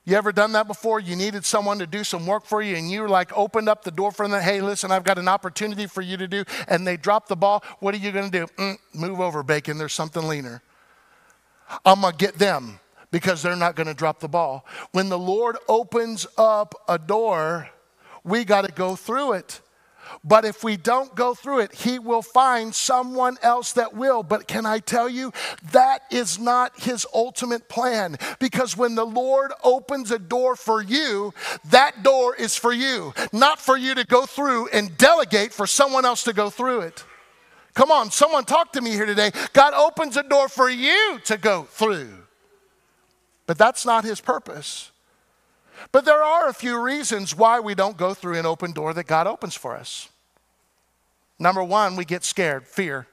You 0.08 0.16
ever 0.16 0.32
done 0.32 0.52
that 0.52 0.68
before? 0.68 1.00
You 1.00 1.16
needed 1.16 1.46
someone 1.46 1.80
to 1.80 1.88
do 1.88 2.04
some 2.04 2.28
work 2.28 2.46
for 2.46 2.62
you 2.62 2.76
and 2.76 2.92
you 2.92 3.08
like 3.08 3.36
opened 3.36 3.68
up 3.68 3.84
the 3.84 3.90
door 3.90 4.12
for 4.12 4.28
them. 4.28 4.40
Hey, 4.40 4.62
listen, 4.62 4.92
I've 4.92 5.04
got 5.04 5.18
an 5.18 5.28
opportunity 5.28 5.88
for 5.88 6.02
you 6.02 6.16
to 6.18 6.28
do. 6.28 6.44
And 6.68 6.86
they 6.86 6.96
drop 6.96 7.28
the 7.28 7.36
ball. 7.36 7.64
What 7.80 7.96
are 7.96 7.98
you 7.98 8.12
going 8.12 8.30
to 8.30 8.40
do? 8.40 8.46
Mm, 8.58 8.78
move 8.94 9.20
over, 9.20 9.42
bacon. 9.42 9.80
There's 9.80 9.94
something 9.94 10.28
leaner. 10.28 10.62
I'm 11.84 12.02
going 12.02 12.14
to 12.14 12.18
get 12.18 12.36
them 12.36 12.80
because 13.10 13.42
they're 13.42 13.56
not 13.56 13.76
going 13.76 13.88
to 13.88 13.96
drop 13.96 14.20
the 14.20 14.28
ball. 14.28 14.64
When 14.92 15.10
the 15.10 15.18
Lord 15.18 15.58
opens 15.68 16.28
up 16.38 16.76
a 16.88 17.00
door, 17.00 17.70
we 18.24 18.46
got 18.46 18.66
to 18.66 18.72
go 18.72 18.96
through 18.96 19.34
it. 19.34 19.60
But 20.24 20.46
if 20.46 20.64
we 20.64 20.78
don't 20.78 21.16
go 21.16 21.34
through 21.34 21.60
it, 21.60 21.74
he 21.74 22.00
will 22.00 22.22
find 22.22 22.74
someone 22.74 23.38
else 23.42 23.74
that 23.74 23.94
will. 23.94 24.24
But 24.24 24.48
can 24.48 24.66
I 24.66 24.80
tell 24.80 25.08
you, 25.10 25.32
that 25.72 26.04
is 26.12 26.40
not 26.40 26.80
his 26.80 27.06
ultimate 27.14 27.70
plan. 27.70 28.18
Because 28.40 28.78
when 28.78 28.96
the 28.96 29.06
Lord 29.06 29.52
opens 29.64 30.12
a 30.12 30.20
door 30.20 30.56
for 30.56 30.82
you, 30.82 31.34
that 31.66 32.04
door 32.04 32.36
is 32.36 32.56
for 32.56 32.74
you, 32.74 33.14
not 33.32 33.60
for 33.60 33.78
you 33.78 33.96
to 33.96 34.06
go 34.06 34.26
through 34.26 34.70
and 34.70 34.98
delegate 34.98 35.54
for 35.54 35.68
someone 35.68 36.06
else 36.06 36.24
to 36.24 36.34
go 36.34 36.50
through 36.50 36.82
it. 36.82 37.04
Come 37.74 37.92
on, 37.92 38.10
someone 38.10 38.46
talk 38.46 38.72
to 38.74 38.82
me 38.82 38.92
here 38.92 39.06
today. 39.06 39.32
God 39.52 39.74
opens 39.74 40.16
a 40.16 40.24
door 40.24 40.48
for 40.48 40.70
you 40.70 41.20
to 41.26 41.38
go 41.38 41.64
through. 41.64 42.10
But 43.48 43.58
that's 43.58 43.86
not 43.86 44.06
his 44.06 44.22
purpose. 44.22 44.92
But 45.92 46.06
there 46.06 46.24
are 46.24 46.48
a 46.48 46.54
few 46.54 46.82
reasons 46.82 47.36
why 47.36 47.60
we 47.60 47.76
don't 47.76 47.98
go 47.98 48.14
through 48.14 48.38
an 48.38 48.46
open 48.46 48.72
door 48.72 48.94
that 48.94 49.08
God 49.08 49.28
opens 49.28 49.56
for 49.56 49.76
us. 49.76 50.10
Number 51.38 51.64
one, 51.64 51.96
we 51.96 52.06
get 52.06 52.24
scared, 52.24 52.68
fear. 52.68 53.08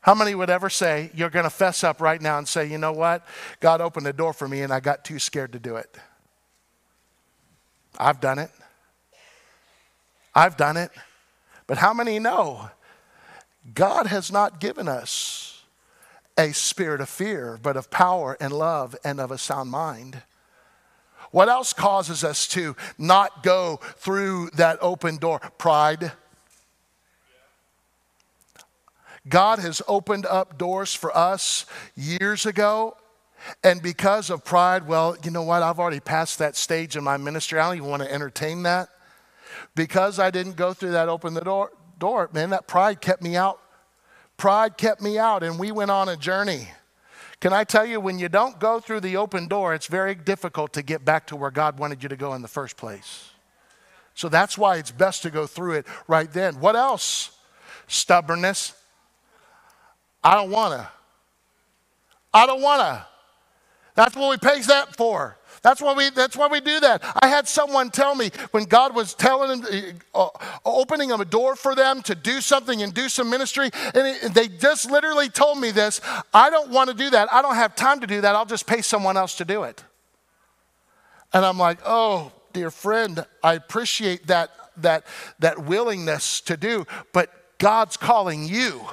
How 0.00 0.14
many 0.14 0.34
would 0.34 0.50
ever 0.50 0.68
say, 0.68 1.10
You're 1.14 1.30
going 1.30 1.44
to 1.44 1.50
fess 1.50 1.82
up 1.82 2.00
right 2.00 2.20
now 2.20 2.38
and 2.38 2.46
say, 2.46 2.66
You 2.66 2.78
know 2.78 2.92
what? 2.92 3.24
God 3.60 3.80
opened 3.80 4.06
a 4.06 4.12
door 4.12 4.32
for 4.32 4.46
me 4.48 4.62
and 4.62 4.72
I 4.72 4.80
got 4.80 5.04
too 5.04 5.18
scared 5.18 5.52
to 5.52 5.58
do 5.58 5.76
it? 5.76 5.96
I've 7.98 8.20
done 8.20 8.38
it. 8.38 8.50
I've 10.34 10.56
done 10.56 10.76
it. 10.76 10.90
But 11.66 11.78
how 11.78 11.94
many 11.94 12.18
know 12.18 12.70
God 13.72 14.06
has 14.06 14.30
not 14.30 14.60
given 14.60 14.88
us 14.88 15.43
a 16.36 16.52
spirit 16.52 17.00
of 17.00 17.08
fear, 17.08 17.58
but 17.62 17.76
of 17.76 17.90
power 17.90 18.36
and 18.40 18.52
love 18.52 18.96
and 19.04 19.20
of 19.20 19.30
a 19.30 19.38
sound 19.38 19.70
mind? 19.70 20.22
What 21.30 21.48
else 21.48 21.72
causes 21.72 22.22
us 22.22 22.46
to 22.48 22.76
not 22.96 23.42
go 23.42 23.80
through 23.96 24.50
that 24.54 24.78
open 24.80 25.16
door? 25.16 25.40
Pride. 25.58 26.12
God 29.28 29.58
has 29.58 29.82
opened 29.88 30.26
up 30.26 30.58
doors 30.58 30.94
for 30.94 31.16
us 31.16 31.66
years 31.96 32.46
ago. 32.46 32.96
And 33.62 33.82
because 33.82 34.30
of 34.30 34.44
pride, 34.44 34.86
well, 34.86 35.16
you 35.24 35.30
know 35.30 35.42
what? 35.42 35.62
I've 35.62 35.78
already 35.80 36.00
passed 36.00 36.38
that 36.38 36.56
stage 36.56 36.96
in 36.96 37.04
my 37.04 37.16
ministry. 37.16 37.58
I 37.58 37.66
don't 37.66 37.78
even 37.78 37.88
want 37.88 38.02
to 38.02 38.12
entertain 38.12 38.62
that. 38.62 38.88
Because 39.74 40.18
I 40.18 40.30
didn't 40.30 40.56
go 40.56 40.72
through 40.72 40.92
that 40.92 41.08
open 41.08 41.34
the 41.34 41.40
door, 41.40 41.72
door, 41.98 42.30
man, 42.32 42.50
that 42.50 42.68
pride 42.68 43.00
kept 43.00 43.22
me 43.22 43.36
out. 43.36 43.60
Pride 44.36 44.76
kept 44.76 45.00
me 45.00 45.18
out, 45.18 45.42
and 45.42 45.58
we 45.58 45.72
went 45.72 45.90
on 45.90 46.08
a 46.08 46.16
journey. 46.16 46.68
Can 47.40 47.52
I 47.52 47.64
tell 47.64 47.84
you, 47.84 48.00
when 48.00 48.18
you 48.18 48.28
don't 48.28 48.58
go 48.58 48.80
through 48.80 49.00
the 49.00 49.16
open 49.16 49.48
door, 49.48 49.74
it's 49.74 49.86
very 49.86 50.14
difficult 50.14 50.72
to 50.74 50.82
get 50.82 51.04
back 51.04 51.26
to 51.28 51.36
where 51.36 51.50
God 51.50 51.78
wanted 51.78 52.02
you 52.02 52.08
to 52.08 52.16
go 52.16 52.34
in 52.34 52.42
the 52.42 52.48
first 52.48 52.76
place. 52.76 53.30
So 54.14 54.28
that's 54.28 54.56
why 54.56 54.76
it's 54.76 54.90
best 54.90 55.22
to 55.22 55.30
go 55.30 55.46
through 55.46 55.72
it 55.72 55.86
right 56.06 56.32
then. 56.32 56.60
What 56.60 56.76
else? 56.76 57.36
Stubbornness. 57.86 58.74
I 60.22 60.34
don't 60.34 60.50
want 60.50 60.80
to. 60.80 60.88
I 62.32 62.46
don't 62.46 62.62
want 62.62 62.80
to. 62.80 63.06
That's 63.94 64.16
what 64.16 64.30
we 64.30 64.36
pays 64.48 64.66
that 64.66 64.96
for. 64.96 65.36
That's 65.62 65.80
why 65.80 65.94
we. 65.94 66.10
That's 66.10 66.36
why 66.36 66.48
we 66.48 66.60
do 66.60 66.78
that. 66.80 67.02
I 67.22 67.28
had 67.28 67.48
someone 67.48 67.90
tell 67.90 68.14
me 68.14 68.30
when 68.50 68.64
God 68.64 68.94
was 68.94 69.14
telling 69.14 69.62
them, 69.62 69.98
uh, 70.14 70.28
opening 70.62 71.10
a 71.10 71.24
door 71.24 71.56
for 71.56 71.74
them 71.74 72.02
to 72.02 72.14
do 72.14 72.42
something 72.42 72.82
and 72.82 72.92
do 72.92 73.08
some 73.08 73.30
ministry, 73.30 73.70
and 73.94 74.06
it, 74.06 74.34
they 74.34 74.46
just 74.46 74.90
literally 74.90 75.30
told 75.30 75.58
me 75.58 75.70
this. 75.70 76.02
I 76.34 76.50
don't 76.50 76.70
want 76.70 76.90
to 76.90 76.94
do 76.94 77.08
that. 77.10 77.32
I 77.32 77.40
don't 77.40 77.54
have 77.54 77.74
time 77.74 78.00
to 78.00 78.06
do 78.06 78.20
that. 78.20 78.34
I'll 78.36 78.44
just 78.44 78.66
pay 78.66 78.82
someone 78.82 79.16
else 79.16 79.36
to 79.36 79.46
do 79.46 79.62
it. 79.62 79.82
And 81.32 81.46
I'm 81.46 81.58
like, 81.58 81.78
oh, 81.86 82.30
dear 82.52 82.70
friend, 82.70 83.24
I 83.42 83.54
appreciate 83.54 84.26
that 84.26 84.50
that 84.76 85.06
that 85.38 85.64
willingness 85.64 86.42
to 86.42 86.58
do, 86.58 86.84
but 87.14 87.30
God's 87.56 87.96
calling 87.96 88.44
you. 88.46 88.86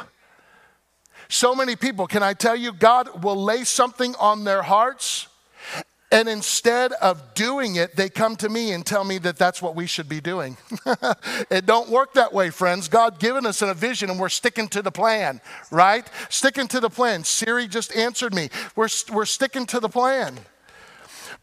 So 1.31 1.55
many 1.55 1.77
people, 1.77 2.07
can 2.07 2.23
I 2.23 2.33
tell 2.33 2.57
you, 2.57 2.73
God 2.73 3.23
will 3.23 3.41
lay 3.41 3.63
something 3.63 4.15
on 4.19 4.43
their 4.43 4.61
hearts, 4.63 5.29
and 6.11 6.27
instead 6.27 6.91
of 6.91 7.35
doing 7.35 7.77
it, 7.77 7.95
they 7.95 8.09
come 8.09 8.35
to 8.35 8.49
me 8.49 8.73
and 8.73 8.85
tell 8.85 9.05
me 9.05 9.17
that 9.19 9.37
that's 9.37 9.61
what 9.61 9.73
we 9.73 9.87
should 9.87 10.09
be 10.09 10.19
doing. 10.19 10.57
it 11.49 11.65
don't 11.65 11.89
work 11.89 12.15
that 12.15 12.33
way, 12.33 12.49
friends. 12.49 12.89
God 12.89 13.17
given 13.17 13.45
us 13.45 13.61
a 13.61 13.73
vision, 13.73 14.09
and 14.09 14.19
we're 14.19 14.27
sticking 14.27 14.67
to 14.67 14.81
the 14.81 14.91
plan, 14.91 15.39
right? 15.71 16.05
Sticking 16.27 16.67
to 16.67 16.81
the 16.81 16.89
plan. 16.89 17.23
Siri 17.23 17.65
just 17.65 17.95
answered 17.95 18.33
me. 18.35 18.49
We're, 18.75 18.89
we're 19.13 19.25
sticking 19.25 19.65
to 19.67 19.79
the 19.79 19.87
plan. 19.87 20.37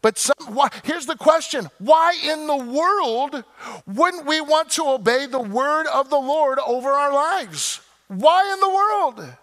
But 0.03 0.19
some, 0.19 0.53
why, 0.53 0.69
here's 0.83 1.07
the 1.07 1.17
question 1.17 1.67
why 1.79 2.15
in 2.23 2.45
the 2.45 2.57
world 2.57 3.43
wouldn't 3.87 4.27
we 4.27 4.39
want 4.39 4.69
to 4.73 4.83
obey 4.83 5.25
the 5.25 5.41
word 5.41 5.87
of 5.87 6.11
the 6.11 6.19
Lord 6.19 6.59
over 6.59 6.89
our 6.89 7.11
lives? 7.11 7.81
Why 8.07 8.53
in 8.53 8.59
the 8.59 8.69
world? 8.69 9.35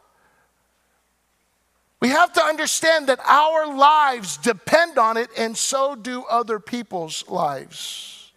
We 2.01 2.09
have 2.09 2.33
to 2.35 2.43
understand 2.43 3.07
that 3.07 3.21
our 3.25 3.75
lives 3.75 4.37
depend 4.37 4.99
on 4.99 5.17
it, 5.17 5.29
and 5.37 5.57
so 5.57 5.95
do 5.95 6.25
other 6.25 6.61
people's 6.61 7.27
lives. 7.29 8.33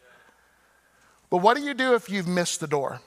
But 1.29 1.37
what 1.37 1.57
do 1.57 1.63
you 1.63 1.73
do 1.73 1.93
if 1.93 2.09
you've 2.09 2.27
missed 2.27 2.59
the 2.59 2.67
door? 2.67 3.01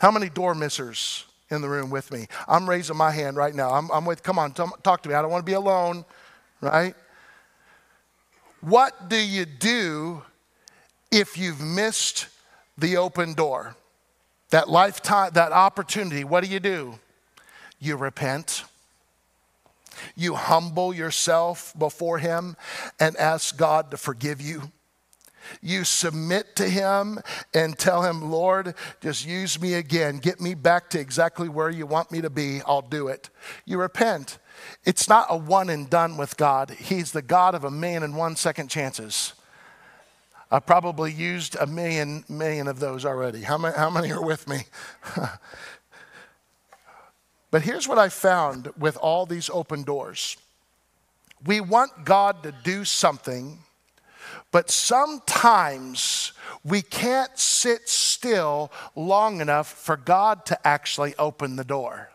How 0.00 0.10
many 0.10 0.28
door 0.28 0.54
missers 0.54 1.24
in 1.50 1.62
the 1.62 1.68
room 1.68 1.90
with 1.90 2.12
me? 2.12 2.26
I'm 2.46 2.68
raising 2.68 2.96
my 2.96 3.10
hand 3.10 3.36
right 3.36 3.54
now. 3.54 3.70
I'm, 3.70 3.90
I'm 3.90 4.04
with, 4.04 4.22
come 4.22 4.38
on, 4.38 4.52
talk 4.52 5.02
to 5.02 5.08
me. 5.08 5.14
I 5.14 5.22
don't 5.22 5.30
want 5.30 5.44
to 5.44 5.50
be 5.50 5.54
alone, 5.54 6.04
right? 6.60 6.94
What 8.60 9.08
do 9.08 9.16
you 9.16 9.46
do 9.46 10.22
if 11.10 11.38
you've 11.38 11.60
missed 11.60 12.28
the 12.76 12.98
open 12.98 13.34
door? 13.34 13.76
That 14.50 14.68
lifetime, 14.68 15.30
that 15.34 15.52
opportunity, 15.52 16.24
what 16.24 16.44
do 16.44 16.50
you 16.50 16.60
do? 16.60 16.98
You 17.80 17.96
repent. 17.96 18.64
You 20.14 20.34
humble 20.34 20.94
yourself 20.94 21.74
before 21.78 22.18
Him 22.18 22.56
and 22.98 23.16
ask 23.16 23.56
God 23.56 23.90
to 23.90 23.96
forgive 23.96 24.40
you. 24.40 24.70
You 25.62 25.84
submit 25.84 26.54
to 26.56 26.68
Him 26.68 27.18
and 27.54 27.78
tell 27.78 28.02
Him, 28.02 28.30
Lord, 28.30 28.74
just 29.00 29.26
use 29.26 29.60
me 29.60 29.74
again. 29.74 30.18
Get 30.18 30.40
me 30.40 30.54
back 30.54 30.90
to 30.90 31.00
exactly 31.00 31.48
where 31.48 31.70
you 31.70 31.86
want 31.86 32.12
me 32.12 32.20
to 32.20 32.30
be. 32.30 32.60
I'll 32.66 32.82
do 32.82 33.08
it. 33.08 33.30
You 33.64 33.78
repent. 33.78 34.38
It's 34.84 35.08
not 35.08 35.26
a 35.30 35.36
one 35.36 35.70
and 35.70 35.88
done 35.88 36.16
with 36.16 36.36
God, 36.36 36.70
He's 36.70 37.12
the 37.12 37.22
God 37.22 37.54
of 37.54 37.64
a 37.64 37.70
million 37.70 38.02
and 38.02 38.16
one 38.16 38.36
second 38.36 38.68
chances. 38.68 39.32
I've 40.52 40.66
probably 40.66 41.12
used 41.12 41.56
a 41.56 41.66
million, 41.66 42.24
million 42.28 42.66
of 42.66 42.80
those 42.80 43.04
already. 43.04 43.42
How 43.42 43.56
many, 43.56 43.76
how 43.76 43.88
many 43.88 44.10
are 44.10 44.22
with 44.22 44.48
me? 44.48 44.64
But 47.50 47.62
here's 47.62 47.88
what 47.88 47.98
I 47.98 48.08
found 48.08 48.70
with 48.78 48.96
all 48.96 49.26
these 49.26 49.50
open 49.50 49.82
doors 49.82 50.36
we 51.44 51.60
want 51.60 52.04
God 52.04 52.42
to 52.42 52.52
do 52.52 52.84
something, 52.84 53.60
but 54.52 54.70
sometimes 54.70 56.32
we 56.62 56.82
can't 56.82 57.38
sit 57.38 57.88
still 57.88 58.70
long 58.94 59.40
enough 59.40 59.66
for 59.66 59.96
God 59.96 60.44
to 60.46 60.66
actually 60.66 61.14
open 61.18 61.56
the 61.56 61.64
door. 61.64 62.10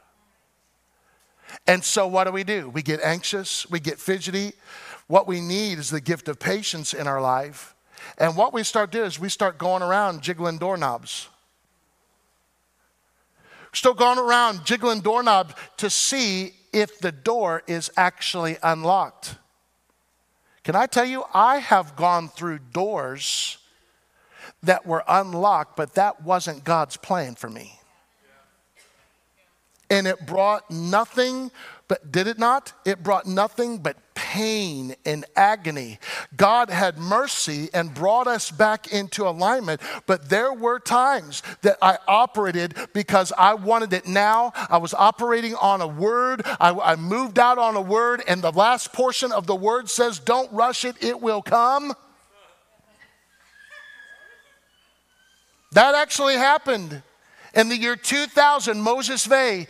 And 1.66 1.84
so, 1.84 2.06
what 2.06 2.26
do 2.26 2.32
we 2.32 2.44
do? 2.44 2.70
We 2.70 2.84
get 2.84 3.02
anxious, 3.02 3.70
we 3.70 3.80
get 3.80 4.00
fidgety. 4.00 4.54
What 5.08 5.28
we 5.28 5.40
need 5.42 5.80
is 5.80 5.90
the 5.90 6.02
gift 6.02 6.28
of 6.28 6.40
patience 6.40 6.94
in 6.94 7.08
our 7.08 7.22
life. 7.22 7.76
And 8.18 8.36
what 8.36 8.54
we 8.54 8.64
start 8.64 8.92
doing 8.92 9.06
is 9.06 9.20
we 9.20 9.30
start 9.30 9.58
going 9.58 9.82
around 9.82 10.22
jiggling 10.22 10.58
doorknobs 10.58 11.30
still 13.76 13.94
going 13.94 14.18
around 14.18 14.66
jiggling 14.66 15.02
doorknobs 15.02 15.54
to 15.78 15.90
see 15.90 16.54
if 16.74 17.00
the 17.00 17.12
door 17.12 17.64
is 17.68 17.92
actually 17.96 18.58
unlocked. 18.64 19.36
Can 20.64 20.76
I 20.76 20.88
tell 20.88 21.06
you, 21.06 21.24
I 21.34 21.58
have 21.58 21.96
gone 21.96 22.28
through 22.28 22.60
doors 22.74 23.60
that 24.64 24.86
were 24.86 25.04
unlocked, 25.08 25.78
but 25.78 25.94
that 25.94 26.24
wasn't 26.24 26.64
God's 26.64 26.98
plan 26.98 27.36
for 27.36 27.50
me. 27.50 27.80
And 29.90 30.08
it 30.08 30.26
brought 30.26 30.70
nothing 30.72 31.52
but, 31.88 32.12
did 32.12 32.26
it 32.26 32.40
not? 32.40 32.74
It 32.84 33.04
brought 33.04 33.28
nothing 33.28 33.78
but 33.78 33.96
pain 34.36 34.94
and 35.06 35.24
agony. 35.38 35.98
God 36.36 36.70
had 36.70 36.98
mercy 36.98 37.70
and 37.74 37.94
brought 37.94 38.28
us 38.28 38.52
back 38.52 38.92
into 38.92 39.26
alignment, 39.26 39.80
but 40.08 40.28
there 40.28 40.52
were 40.52 40.78
times 40.78 41.42
that 41.62 41.78
I 41.82 42.00
operated 42.06 42.76
because 42.94 43.32
I 43.38 43.54
wanted 43.54 43.94
it 43.94 44.06
now. 44.06 44.52
I 44.70 44.78
was 44.78 44.94
operating 44.94 45.56
on 45.56 45.80
a 45.80 45.88
word, 45.88 46.42
I, 46.60 46.72
I 46.72 46.96
moved 46.98 47.40
out 47.40 47.58
on 47.58 47.78
a 47.78 47.82
word, 47.82 48.24
and 48.28 48.42
the 48.42 48.52
last 48.52 48.92
portion 48.92 49.32
of 49.32 49.48
the 49.48 49.56
word 49.56 49.90
says, 49.90 50.20
Don't 50.20 50.52
rush 50.52 50.84
it, 50.84 51.02
it 51.02 51.22
will 51.22 51.42
come. 51.42 51.94
That 55.72 55.96
actually 55.96 56.36
happened. 56.36 57.02
In 57.54 57.70
the 57.70 57.78
year 57.78 57.96
2000, 57.96 58.82
Moses 58.82 59.26
Vegh, 59.26 59.68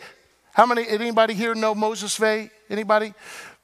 how 0.54 0.66
many, 0.66 0.88
anybody 0.88 1.34
here 1.34 1.54
know 1.54 1.72
Moses 1.72 2.18
Vegh? 2.18 2.50
Anybody? 2.68 3.14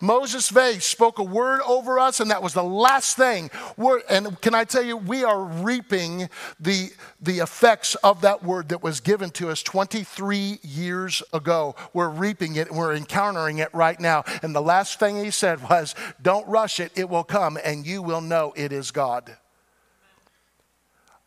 Moses 0.03 0.51
Vegh 0.51 0.83
spoke 0.83 1.21
a 1.21 1.23
word 1.23 1.61
over 1.65 2.01
us, 2.01 2.19
and 2.19 2.33
that 2.33 2.43
was 2.43 2.55
the 2.55 2.65
last 2.65 3.17
thing. 3.17 3.53
We're, 3.77 4.03
and 4.11 4.39
can 4.41 4.53
I 4.53 4.65
tell 4.65 4.83
you, 4.83 4.97
we 4.97 5.23
are 5.23 5.45
reaping 5.45 6.29
the, 6.59 6.91
the 7.21 7.39
effects 7.39 7.95
of 7.95 8.23
that 8.23 8.43
word 8.43 8.71
that 8.71 8.83
was 8.83 8.99
given 8.99 9.31
to 9.31 9.49
us 9.49 9.63
23 9.63 10.59
years 10.65 11.23
ago. 11.33 11.77
We're 11.93 12.09
reaping 12.09 12.57
it, 12.57 12.69
and 12.69 12.77
we're 12.77 12.97
encountering 12.97 13.59
it 13.59 13.73
right 13.73 13.99
now. 14.01 14.25
And 14.43 14.57
the 14.57 14.61
last 14.61 14.99
thing 14.99 15.23
he 15.23 15.31
said 15.31 15.71
was, 15.71 15.95
Don't 16.21 16.49
rush 16.49 16.81
it, 16.81 16.91
it 16.97 17.09
will 17.09 17.23
come, 17.23 17.57
and 17.65 17.87
you 17.87 18.03
will 18.03 18.21
know 18.21 18.53
it 18.57 18.73
is 18.73 18.91
God. 18.91 19.37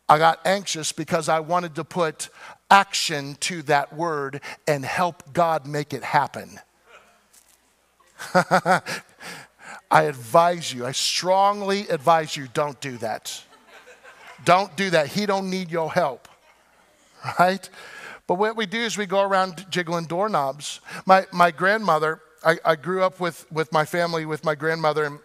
I 0.09 0.17
got 0.17 0.45
anxious 0.45 0.91
because 0.91 1.29
I 1.29 1.39
wanted 1.39 1.75
to 1.75 1.85
put 1.85 2.27
action 2.69 3.37
to 3.39 3.61
that 3.63 3.95
word 3.95 4.41
and 4.67 4.83
help 4.83 5.31
God 5.31 5.65
make 5.65 5.93
it 5.93 6.03
happen. 6.03 6.59
I 9.91 10.03
advise 10.03 10.73
you, 10.73 10.85
I 10.85 10.91
strongly 10.91 11.87
advise 11.89 12.35
you 12.35 12.47
don't 12.53 12.79
do 12.81 12.97
that. 12.97 13.43
Don't 14.43 14.75
do 14.75 14.89
that. 14.91 15.07
He 15.07 15.25
don't 15.25 15.49
need 15.49 15.71
your 15.71 15.91
help. 15.91 16.27
Right? 17.39 17.67
But 18.27 18.35
what 18.35 18.55
we 18.55 18.65
do 18.65 18.79
is 18.79 18.97
we 18.97 19.05
go 19.05 19.21
around 19.21 19.65
jiggling 19.69 20.05
doorknobs. 20.05 20.79
My, 21.05 21.25
my 21.31 21.51
grandmother, 21.51 22.21
I, 22.43 22.57
I 22.63 22.75
grew 22.75 23.03
up 23.03 23.19
with, 23.19 23.51
with 23.51 23.71
my 23.71 23.85
family, 23.85 24.25
with 24.25 24.43
my 24.43 24.55
grandmother, 24.55 25.03
and 25.03 25.19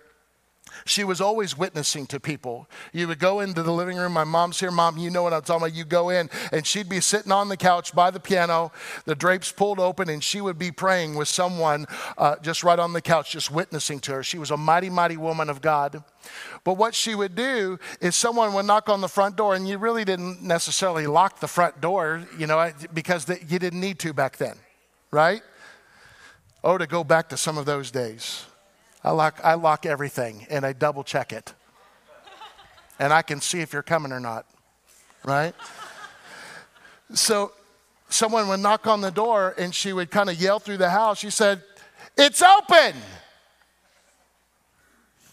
she 0.85 1.04
was 1.04 1.20
always 1.20 1.56
witnessing 1.56 2.06
to 2.06 2.20
people. 2.20 2.68
You 2.92 3.09
would 3.09 3.18
go 3.18 3.40
into 3.40 3.62
the 3.62 3.72
living 3.72 3.96
room. 3.96 4.12
My 4.12 4.24
mom's 4.24 4.61
here. 4.61 4.70
Mom, 4.70 4.98
you 4.98 5.11
know 5.11 5.22
what 5.22 5.33
I'm 5.33 5.42
talking 5.42 5.62
about. 5.62 5.76
You 5.76 5.85
go 5.85 6.11
in, 6.11 6.30
and 6.52 6.66
she'd 6.66 6.88
be 6.88 7.00
sitting 7.00 7.33
on 7.33 7.48
the 7.48 7.56
couch 7.56 7.94
by 7.94 8.11
the 8.11 8.20
piano, 8.20 8.72
the 9.04 9.14
drapes 9.14 9.52
pulled 9.52 9.80
open, 9.80 10.09
and 10.09 10.22
she 10.22 10.40
would 10.40 10.59
be 10.59 10.70
praying 10.70 11.14
with 11.14 11.28
someone 11.28 11.87
uh, 12.18 12.37
just 12.42 12.62
right 12.64 12.78
on 12.78 12.92
the 12.92 13.00
couch, 13.00 13.33
just 13.33 13.50
witnessing 13.50 14.00
to 14.00 14.12
her. 14.12 14.22
She 14.22 14.38
was 14.38 14.50
a 14.50 14.56
mighty, 14.56 14.90
mighty 14.90 15.16
woman 15.16 15.50
of 15.50 15.61
God. 15.61 16.02
But 16.64 16.74
what 16.74 16.94
she 16.94 17.14
would 17.14 17.35
do 17.35 17.78
is 18.00 18.14
someone 18.14 18.52
would 18.54 18.66
knock 18.66 18.88
on 18.88 19.00
the 19.00 19.09
front 19.09 19.37
door, 19.37 19.54
and 19.54 19.68
you 19.68 19.78
really 19.78 20.04
didn't 20.04 20.42
necessarily 20.42 21.06
lock 21.06 21.40
the 21.40 21.48
front 21.48 21.80
door, 21.80 22.24
you 22.38 22.46
know, 22.46 22.72
because 22.92 23.28
you 23.28 23.59
didn't 23.59 23.80
need 23.80 23.98
to 24.00 24.12
back 24.12 24.37
then, 24.37 24.56
right? 25.11 25.42
Oh, 26.62 26.76
to 26.76 26.87
go 26.87 27.04
back 27.04 27.30
to 27.30 27.37
some 27.37 27.56
of 27.56 27.64
those 27.64 27.90
days. 27.90 28.44
I 29.02 29.10
lock, 29.10 29.40
I 29.42 29.54
lock 29.54 29.86
everything 29.86 30.46
and 30.50 30.64
I 30.64 30.72
double 30.72 31.04
check 31.04 31.32
it. 31.32 31.54
And 32.98 33.12
I 33.12 33.22
can 33.22 33.40
see 33.40 33.60
if 33.60 33.72
you're 33.72 33.82
coming 33.82 34.12
or 34.12 34.20
not, 34.20 34.46
right? 35.24 35.54
So 37.14 37.52
someone 38.10 38.48
would 38.48 38.60
knock 38.60 38.86
on 38.86 39.00
the 39.00 39.10
door 39.10 39.54
and 39.56 39.74
she 39.74 39.92
would 39.92 40.10
kind 40.10 40.28
of 40.28 40.40
yell 40.40 40.58
through 40.58 40.76
the 40.76 40.90
house. 40.90 41.18
She 41.18 41.30
said, 41.30 41.62
It's 42.16 42.42
open. 42.42 42.94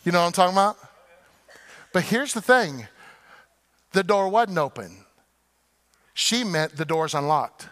You 0.05 0.13
know 0.13 0.19
what 0.19 0.27
I'm 0.27 0.31
talking 0.31 0.55
about? 0.55 0.77
But 1.91 2.03
here's 2.03 2.33
the 2.33 2.41
thing 2.41 2.87
the 3.91 4.03
door 4.03 4.29
wasn't 4.29 4.57
open. 4.57 5.05
She 6.13 6.43
meant 6.43 6.77
the 6.77 6.85
door's 6.85 7.13
unlocked. 7.13 7.67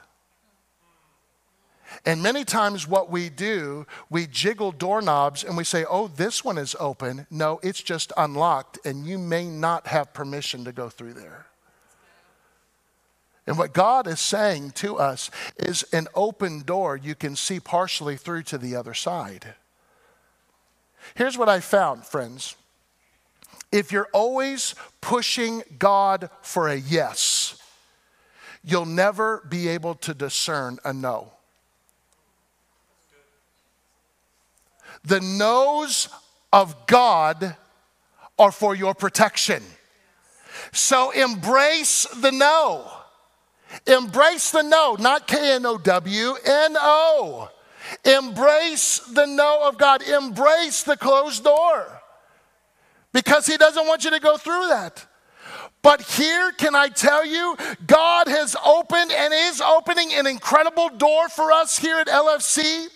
And 2.03 2.21
many 2.21 2.43
times, 2.43 2.88
what 2.88 3.10
we 3.10 3.29
do, 3.29 3.86
we 4.10 4.27
jiggle 4.27 4.71
doorknobs 4.71 5.43
and 5.43 5.55
we 5.55 5.63
say, 5.63 5.86
oh, 5.89 6.08
this 6.08 6.43
one 6.43 6.58
is 6.58 6.75
open. 6.79 7.27
No, 7.29 7.60
it's 7.63 7.81
just 7.81 8.12
unlocked, 8.17 8.79
and 8.86 9.05
you 9.05 9.17
may 9.17 9.45
not 9.45 9.88
have 9.88 10.13
permission 10.13 10.65
to 10.65 10.71
go 10.71 10.89
through 10.89 11.13
there. 11.13 11.45
And 13.47 13.58
what 13.58 13.73
God 13.73 14.08
is 14.08 14.19
saying 14.19 14.71
to 14.71 14.97
us 14.97 15.29
is 15.58 15.84
an 15.93 16.08
open 16.15 16.62
door 16.62 16.97
you 16.97 17.13
can 17.13 17.36
see 17.36 17.60
partially 17.60 18.17
through 18.17 18.43
to 18.43 18.58
the 18.58 18.75
other 18.75 18.95
side. 18.95 19.53
Here's 21.13 21.38
what 21.38 21.49
I 21.49 21.60
found, 21.60 22.05
friends. 22.05 22.55
If 23.71 23.91
you're 23.91 24.10
always 24.13 24.73
pushing 25.01 25.62
God 25.77 26.29
for 26.41 26.67
a 26.67 26.75
yes, 26.75 27.62
you'll 28.63 28.86
never 28.88 29.45
be 29.47 29.67
able 29.67 29.93
to 29.95 30.13
discern 30.15 30.79
a 30.84 30.91
no. 30.91 31.35
The 35.03 35.19
no's 35.19 36.10
of 36.51 36.88
God 36.88 37.55
are 38.39 38.51
for 38.51 38.75
your 38.75 38.93
protection. 38.93 39.63
So 40.71 41.12
embrace 41.12 42.05
the 42.21 42.31
no. 42.31 42.89
Embrace 43.88 44.51
the 44.51 44.62
no, 44.62 44.95
not 44.99 45.27
K 45.27 45.55
N 45.55 45.65
O 45.65 45.77
W, 45.77 46.36
N 46.45 46.75
O. 46.79 47.49
Embrace 48.03 48.99
the 48.99 49.25
no 49.25 49.67
of 49.67 49.77
God. 49.77 50.01
Embrace 50.01 50.84
the 50.84 50.97
closed 50.97 51.43
door 51.43 52.01
because 53.12 53.45
He 53.45 53.58
doesn't 53.58 53.86
want 53.88 54.03
you 54.03 54.12
to 54.12 54.19
go 54.19 54.38
through 54.38 54.67
that. 54.69 55.05
But 55.81 56.01
here, 56.01 56.51
can 56.53 56.73
I 56.73 56.88
tell 56.88 57.23
you, 57.23 57.55
God 57.86 58.27
has 58.27 58.55
opened 58.65 59.12
and 59.12 59.31
is 59.31 59.62
opening 59.62 60.13
an 60.13 60.25
incredible 60.25 60.89
door 60.89 61.29
for 61.29 61.51
us 61.51 61.77
here 61.77 61.97
at 61.99 62.08
LFC. 62.08 62.88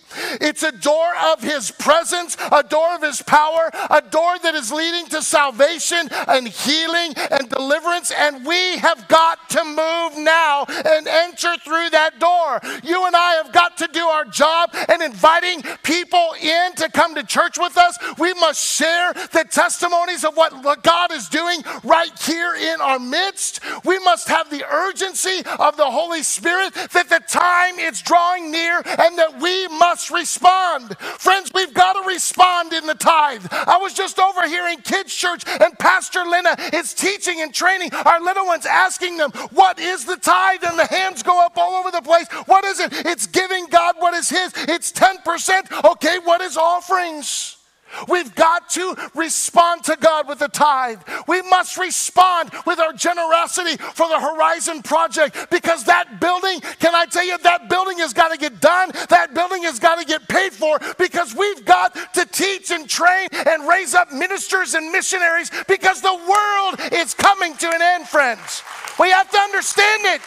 It's 0.41 0.63
a 0.63 0.71
door 0.71 1.11
of 1.31 1.41
His 1.41 1.71
presence, 1.71 2.37
a 2.51 2.63
door 2.63 2.95
of 2.95 3.01
His 3.01 3.21
power, 3.21 3.69
a 3.89 4.01
door 4.01 4.37
that 4.43 4.55
is 4.55 4.71
leading 4.71 5.07
to 5.07 5.21
salvation 5.21 6.09
and 6.27 6.47
healing 6.47 7.13
and 7.31 7.49
deliverance. 7.49 8.11
And 8.11 8.45
we 8.45 8.77
have 8.77 9.07
got 9.07 9.49
to 9.51 9.63
move 9.63 10.17
now 10.17 10.65
and 10.67 11.07
enter 11.07 11.55
through 11.63 11.89
that 11.91 12.19
door. 12.19 12.59
You 12.83 13.05
and 13.05 13.15
I 13.15 13.41
have 13.43 13.51
got 13.53 13.77
to 13.77 13.89
do 13.91 14.05
our 14.05 14.25
job 14.25 14.75
and 14.87 15.01
inviting 15.01 15.61
people 15.83 16.35
in 16.41 16.73
to 16.75 16.89
come 16.89 17.15
to 17.15 17.23
church 17.23 17.57
with 17.57 17.77
us. 17.77 17.97
We 18.17 18.33
must 18.35 18.63
share 18.63 19.13
the 19.13 19.45
testimonies 19.49 20.23
of 20.23 20.35
what 20.35 20.83
God 20.83 21.11
is 21.11 21.29
doing 21.29 21.61
right 21.83 22.17
here 22.23 22.55
in 22.55 22.81
our 22.81 22.99
midst. 22.99 23.61
We 23.85 23.99
must 23.99 24.27
have 24.27 24.49
the 24.49 24.65
urgency 24.71 25.41
of 25.59 25.77
the 25.77 25.89
Holy 25.89 26.23
Spirit 26.23 26.73
that 26.73 27.09
the 27.09 27.21
time 27.27 27.79
is 27.79 28.01
drawing 28.01 28.51
near 28.51 28.77
and 28.85 29.17
that 29.17 29.39
we 29.41 29.67
must 29.67 29.98
must 29.99 30.11
respond. 30.11 30.97
Friends, 30.97 31.51
we've 31.53 31.73
got 31.73 31.93
to 31.93 32.07
respond 32.07 32.71
in 32.71 32.85
the 32.85 32.93
tithe. 32.93 33.45
I 33.51 33.77
was 33.81 33.93
just 33.93 34.17
over 34.17 34.47
here 34.47 34.65
in 34.69 34.79
kids' 34.81 35.13
church, 35.13 35.43
and 35.45 35.77
Pastor 35.77 36.23
Lena 36.23 36.55
is 36.73 36.93
teaching 36.93 37.41
and 37.41 37.53
training 37.53 37.89
our 37.93 38.21
little 38.21 38.45
ones, 38.45 38.65
asking 38.65 39.17
them, 39.17 39.31
What 39.51 39.77
is 39.77 40.05
the 40.05 40.15
tithe? 40.15 40.63
And 40.63 40.79
the 40.79 40.85
hands 40.85 41.21
go 41.21 41.37
up 41.41 41.57
all 41.57 41.73
over 41.73 41.91
the 41.91 42.01
place. 42.01 42.27
What 42.45 42.63
is 42.63 42.79
it? 42.79 42.93
It's 43.05 43.27
giving 43.27 43.65
God 43.65 43.95
what 43.99 44.13
is 44.13 44.29
His. 44.29 44.53
It's 44.69 44.93
10%. 44.93 45.91
Okay, 45.91 46.19
what 46.23 46.39
is 46.39 46.55
offerings? 46.55 47.58
We've 48.07 48.33
got 48.35 48.69
to 48.71 48.95
respond 49.15 49.83
to 49.85 49.97
God 49.99 50.27
with 50.27 50.41
a 50.41 50.47
tithe. 50.47 51.01
We 51.27 51.41
must 51.43 51.77
respond 51.77 52.51
with 52.65 52.79
our 52.79 52.93
generosity 52.93 53.77
for 53.77 54.07
the 54.07 54.19
Horizon 54.19 54.81
Project 54.83 55.49
because 55.49 55.85
that 55.85 56.19
building, 56.19 56.61
can 56.79 56.95
I 56.95 57.05
tell 57.05 57.25
you, 57.25 57.37
that 57.37 57.69
building 57.69 57.99
has 57.99 58.13
got 58.13 58.29
to 58.29 58.37
get 58.37 58.59
done. 58.59 58.91
That 59.09 59.33
building 59.33 59.63
has 59.63 59.79
got 59.79 59.99
to 59.99 60.05
get 60.05 60.27
paid 60.27 60.53
for 60.53 60.79
because 60.97 61.35
we've 61.35 61.65
got 61.65 61.95
to 62.13 62.25
teach 62.25 62.71
and 62.71 62.87
train 62.89 63.27
and 63.31 63.67
raise 63.67 63.93
up 63.93 64.11
ministers 64.11 64.73
and 64.73 64.91
missionaries 64.91 65.51
because 65.67 66.01
the 66.01 66.15
world 66.15 66.93
is 66.93 67.13
coming 67.13 67.55
to 67.57 67.67
an 67.67 67.81
end, 67.81 68.07
friends. 68.07 68.63
We 68.99 69.09
have 69.11 69.29
to 69.31 69.37
understand 69.37 70.03
it. 70.05 70.21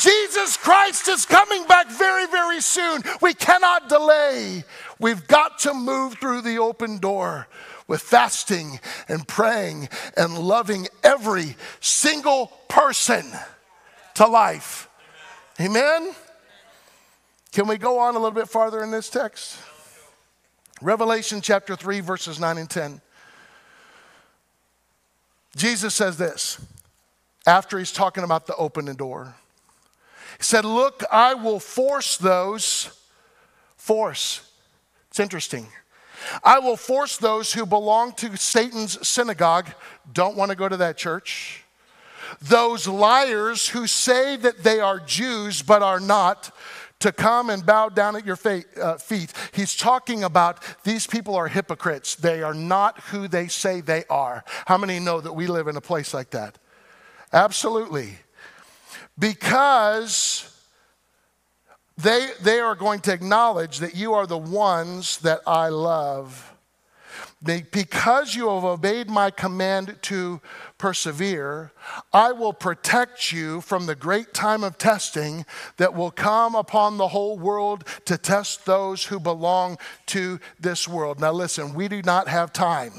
Jesus 0.00 0.56
Christ 0.56 1.08
is 1.08 1.24
coming 1.26 1.66
back 1.66 1.88
very, 1.90 2.26
very 2.26 2.60
soon. 2.60 3.02
We 3.20 3.34
cannot 3.34 3.88
delay. 3.88 4.64
We've 4.98 5.26
got 5.26 5.58
to 5.60 5.74
move 5.74 6.14
through 6.14 6.42
the 6.42 6.58
open 6.58 6.98
door 6.98 7.48
with 7.86 8.00
fasting 8.02 8.80
and 9.08 9.26
praying 9.26 9.88
and 10.16 10.38
loving 10.38 10.88
every 11.02 11.56
single 11.80 12.48
person 12.68 13.24
to 14.14 14.26
life. 14.26 14.88
Amen? 15.60 16.14
Can 17.52 17.68
we 17.68 17.78
go 17.78 17.98
on 17.98 18.14
a 18.14 18.18
little 18.18 18.32
bit 18.34 18.48
farther 18.48 18.82
in 18.82 18.90
this 18.90 19.08
text? 19.08 19.58
Revelation 20.82 21.40
chapter 21.40 21.76
3, 21.76 22.00
verses 22.00 22.38
9 22.38 22.58
and 22.58 22.68
10. 22.68 23.00
Jesus 25.56 25.94
says 25.94 26.18
this 26.18 26.60
after 27.46 27.78
he's 27.78 27.92
talking 27.92 28.24
about 28.24 28.46
the 28.46 28.54
open 28.56 28.94
door. 28.96 29.34
He 30.36 30.42
said, 30.44 30.66
Look, 30.66 31.02
I 31.10 31.32
will 31.32 31.60
force 31.60 32.18
those, 32.18 32.90
force, 33.76 34.42
it's 35.16 35.20
interesting. 35.22 35.66
I 36.44 36.58
will 36.58 36.76
force 36.76 37.16
those 37.16 37.54
who 37.54 37.64
belong 37.64 38.12
to 38.16 38.36
Satan's 38.36 39.08
synagogue, 39.08 39.66
don't 40.12 40.36
want 40.36 40.50
to 40.50 40.56
go 40.58 40.68
to 40.68 40.76
that 40.76 40.98
church. 40.98 41.64
Those 42.42 42.86
liars 42.86 43.66
who 43.66 43.86
say 43.86 44.36
that 44.36 44.62
they 44.62 44.78
are 44.78 45.00
Jews 45.00 45.62
but 45.62 45.82
are 45.82 46.00
not, 46.00 46.54
to 46.98 47.12
come 47.12 47.48
and 47.48 47.64
bow 47.64 47.88
down 47.88 48.14
at 48.14 48.26
your 48.26 48.38
uh, 48.78 48.98
feet. 48.98 49.32
He's 49.54 49.74
talking 49.74 50.22
about 50.22 50.62
these 50.84 51.06
people 51.06 51.34
are 51.34 51.48
hypocrites. 51.48 52.14
They 52.14 52.42
are 52.42 52.52
not 52.52 53.00
who 53.04 53.26
they 53.26 53.48
say 53.48 53.80
they 53.80 54.04
are. 54.10 54.44
How 54.66 54.76
many 54.76 54.98
know 54.98 55.22
that 55.22 55.32
we 55.32 55.46
live 55.46 55.66
in 55.66 55.78
a 55.78 55.80
place 55.80 56.12
like 56.12 56.28
that? 56.32 56.58
Absolutely. 57.32 58.18
Because 59.18 60.55
they, 61.98 62.28
they 62.42 62.60
are 62.60 62.74
going 62.74 63.00
to 63.00 63.12
acknowledge 63.12 63.78
that 63.78 63.94
you 63.94 64.12
are 64.14 64.26
the 64.26 64.38
ones 64.38 65.18
that 65.18 65.40
I 65.46 65.68
love. 65.68 66.52
Because 67.42 68.34
you 68.34 68.48
have 68.48 68.64
obeyed 68.64 69.08
my 69.08 69.30
command 69.30 69.96
to 70.02 70.40
persevere, 70.78 71.72
I 72.12 72.32
will 72.32 72.52
protect 72.52 73.30
you 73.30 73.60
from 73.60 73.86
the 73.86 73.94
great 73.94 74.34
time 74.34 74.64
of 74.64 74.78
testing 74.78 75.46
that 75.76 75.94
will 75.94 76.10
come 76.10 76.54
upon 76.54 76.96
the 76.96 77.08
whole 77.08 77.38
world 77.38 77.84
to 78.06 78.18
test 78.18 78.66
those 78.66 79.04
who 79.04 79.20
belong 79.20 79.78
to 80.06 80.40
this 80.58 80.88
world. 80.88 81.20
Now, 81.20 81.32
listen, 81.32 81.74
we 81.74 81.88
do 81.88 82.02
not 82.02 82.28
have 82.28 82.52
time 82.52 82.92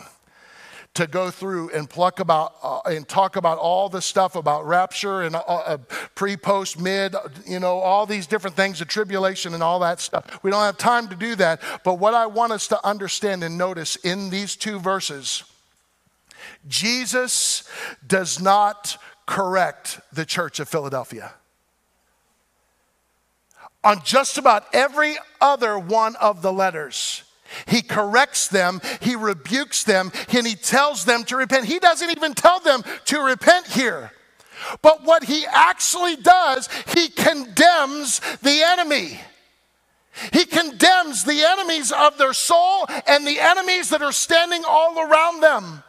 to 0.97 1.05
go 1.05 1.29
through 1.29 1.69
and 1.69 1.87
pluck 1.87 2.19
about 2.19 2.55
uh, 2.63 2.79
and 2.87 3.07
talk 3.07 3.35
about 3.35 3.59
all 3.59 3.87
the 3.87 4.01
stuff 4.01 4.35
about 4.35 4.65
rapture 4.65 5.21
and 5.21 5.35
uh, 5.35 5.39
uh, 5.47 5.77
pre, 6.15 6.35
post, 6.35 6.79
mid, 6.79 7.15
you 7.45 7.59
know, 7.59 7.77
all 7.77 8.07
these 8.07 8.25
different 8.25 8.55
things, 8.55 8.79
the 8.79 8.85
tribulation 8.85 9.53
and 9.53 9.61
all 9.61 9.79
that 9.79 9.99
stuff. 9.99 10.39
We 10.41 10.49
don't 10.49 10.63
have 10.63 10.77
time 10.79 11.07
to 11.09 11.15
do 11.15 11.35
that. 11.35 11.61
But 11.83 11.99
what 11.99 12.15
I 12.15 12.25
want 12.25 12.51
us 12.51 12.67
to 12.69 12.83
understand 12.83 13.43
and 13.43 13.59
notice 13.59 13.95
in 13.97 14.31
these 14.31 14.55
two 14.55 14.79
verses, 14.79 15.43
Jesus 16.67 17.69
does 18.07 18.41
not 18.41 18.97
correct 19.27 19.99
the 20.11 20.25
church 20.25 20.59
of 20.59 20.67
Philadelphia. 20.67 21.33
on 23.83 24.01
just 24.03 24.37
about 24.37 24.65
every 24.73 25.15
other 25.39 25.77
one 25.77 26.15
of 26.15 26.41
the 26.41 26.51
letters. 26.51 27.23
He 27.67 27.81
corrects 27.81 28.47
them, 28.47 28.81
he 29.01 29.15
rebukes 29.15 29.83
them, 29.83 30.11
and 30.29 30.45
he 30.45 30.55
tells 30.55 31.05
them 31.05 31.23
to 31.25 31.37
repent. 31.37 31.65
He 31.65 31.79
doesn't 31.79 32.11
even 32.11 32.33
tell 32.33 32.59
them 32.59 32.83
to 33.05 33.21
repent 33.21 33.67
here. 33.67 34.11
But 34.81 35.03
what 35.03 35.23
he 35.23 35.45
actually 35.45 36.15
does, 36.15 36.67
he 36.87 37.09
condemns 37.09 38.19
the 38.41 38.61
enemy. 38.63 39.19
He 40.33 40.45
condemns 40.45 41.23
the 41.23 41.43
enemies 41.45 41.91
of 41.91 42.17
their 42.17 42.33
soul 42.33 42.87
and 43.07 43.25
the 43.25 43.39
enemies 43.39 43.89
that 43.89 44.01
are 44.01 44.11
standing 44.11 44.63
all 44.67 44.99
around 44.99 45.41
them. 45.41 45.83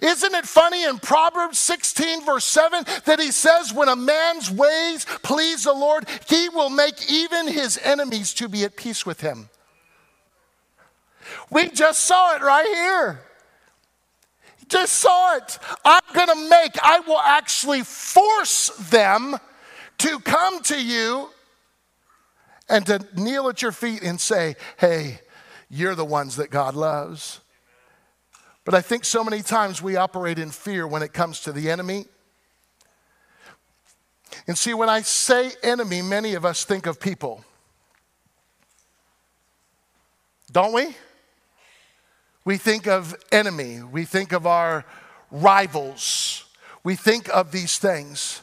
Isn't 0.00 0.34
it 0.34 0.46
funny 0.46 0.84
in 0.84 0.98
Proverbs 0.98 1.58
16, 1.58 2.24
verse 2.24 2.44
7, 2.44 2.84
that 3.04 3.20
he 3.20 3.30
says, 3.30 3.74
When 3.74 3.88
a 3.88 3.96
man's 3.96 4.50
ways 4.50 5.04
please 5.22 5.64
the 5.64 5.72
Lord, 5.72 6.06
he 6.28 6.48
will 6.48 6.70
make 6.70 7.10
even 7.10 7.48
his 7.48 7.78
enemies 7.82 8.32
to 8.34 8.48
be 8.48 8.64
at 8.64 8.76
peace 8.76 9.04
with 9.04 9.20
him. 9.20 9.50
We 11.50 11.68
just 11.68 12.00
saw 12.00 12.36
it 12.36 12.42
right 12.42 12.66
here. 12.66 13.20
Just 14.68 14.94
saw 14.94 15.36
it. 15.36 15.58
I'm 15.84 16.02
going 16.14 16.28
to 16.28 16.48
make, 16.48 16.76
I 16.82 17.00
will 17.00 17.18
actually 17.18 17.82
force 17.82 18.70
them 18.90 19.36
to 19.98 20.18
come 20.20 20.62
to 20.62 20.82
you 20.82 21.28
and 22.68 22.86
to 22.86 23.06
kneel 23.14 23.48
at 23.48 23.62
your 23.62 23.72
feet 23.72 24.02
and 24.02 24.20
say, 24.20 24.56
Hey, 24.78 25.20
you're 25.68 25.94
the 25.94 26.04
ones 26.04 26.36
that 26.36 26.50
God 26.50 26.74
loves. 26.74 27.40
But 28.64 28.74
I 28.74 28.80
think 28.80 29.04
so 29.04 29.22
many 29.22 29.42
times 29.42 29.82
we 29.82 29.96
operate 29.96 30.38
in 30.38 30.50
fear 30.50 30.86
when 30.86 31.02
it 31.02 31.12
comes 31.12 31.40
to 31.40 31.52
the 31.52 31.70
enemy. 31.70 32.06
And 34.46 34.56
see, 34.56 34.74
when 34.74 34.88
I 34.88 35.02
say 35.02 35.52
enemy, 35.62 36.00
many 36.00 36.34
of 36.34 36.44
us 36.44 36.64
think 36.64 36.86
of 36.86 36.98
people. 36.98 37.44
Don't 40.50 40.72
we? 40.72 40.96
We 42.44 42.58
think 42.58 42.86
of 42.86 43.14
enemy, 43.32 43.82
we 43.82 44.04
think 44.04 44.32
of 44.32 44.46
our 44.46 44.84
rivals, 45.30 46.44
we 46.82 46.94
think 46.94 47.28
of 47.28 47.52
these 47.52 47.78
things. 47.78 48.42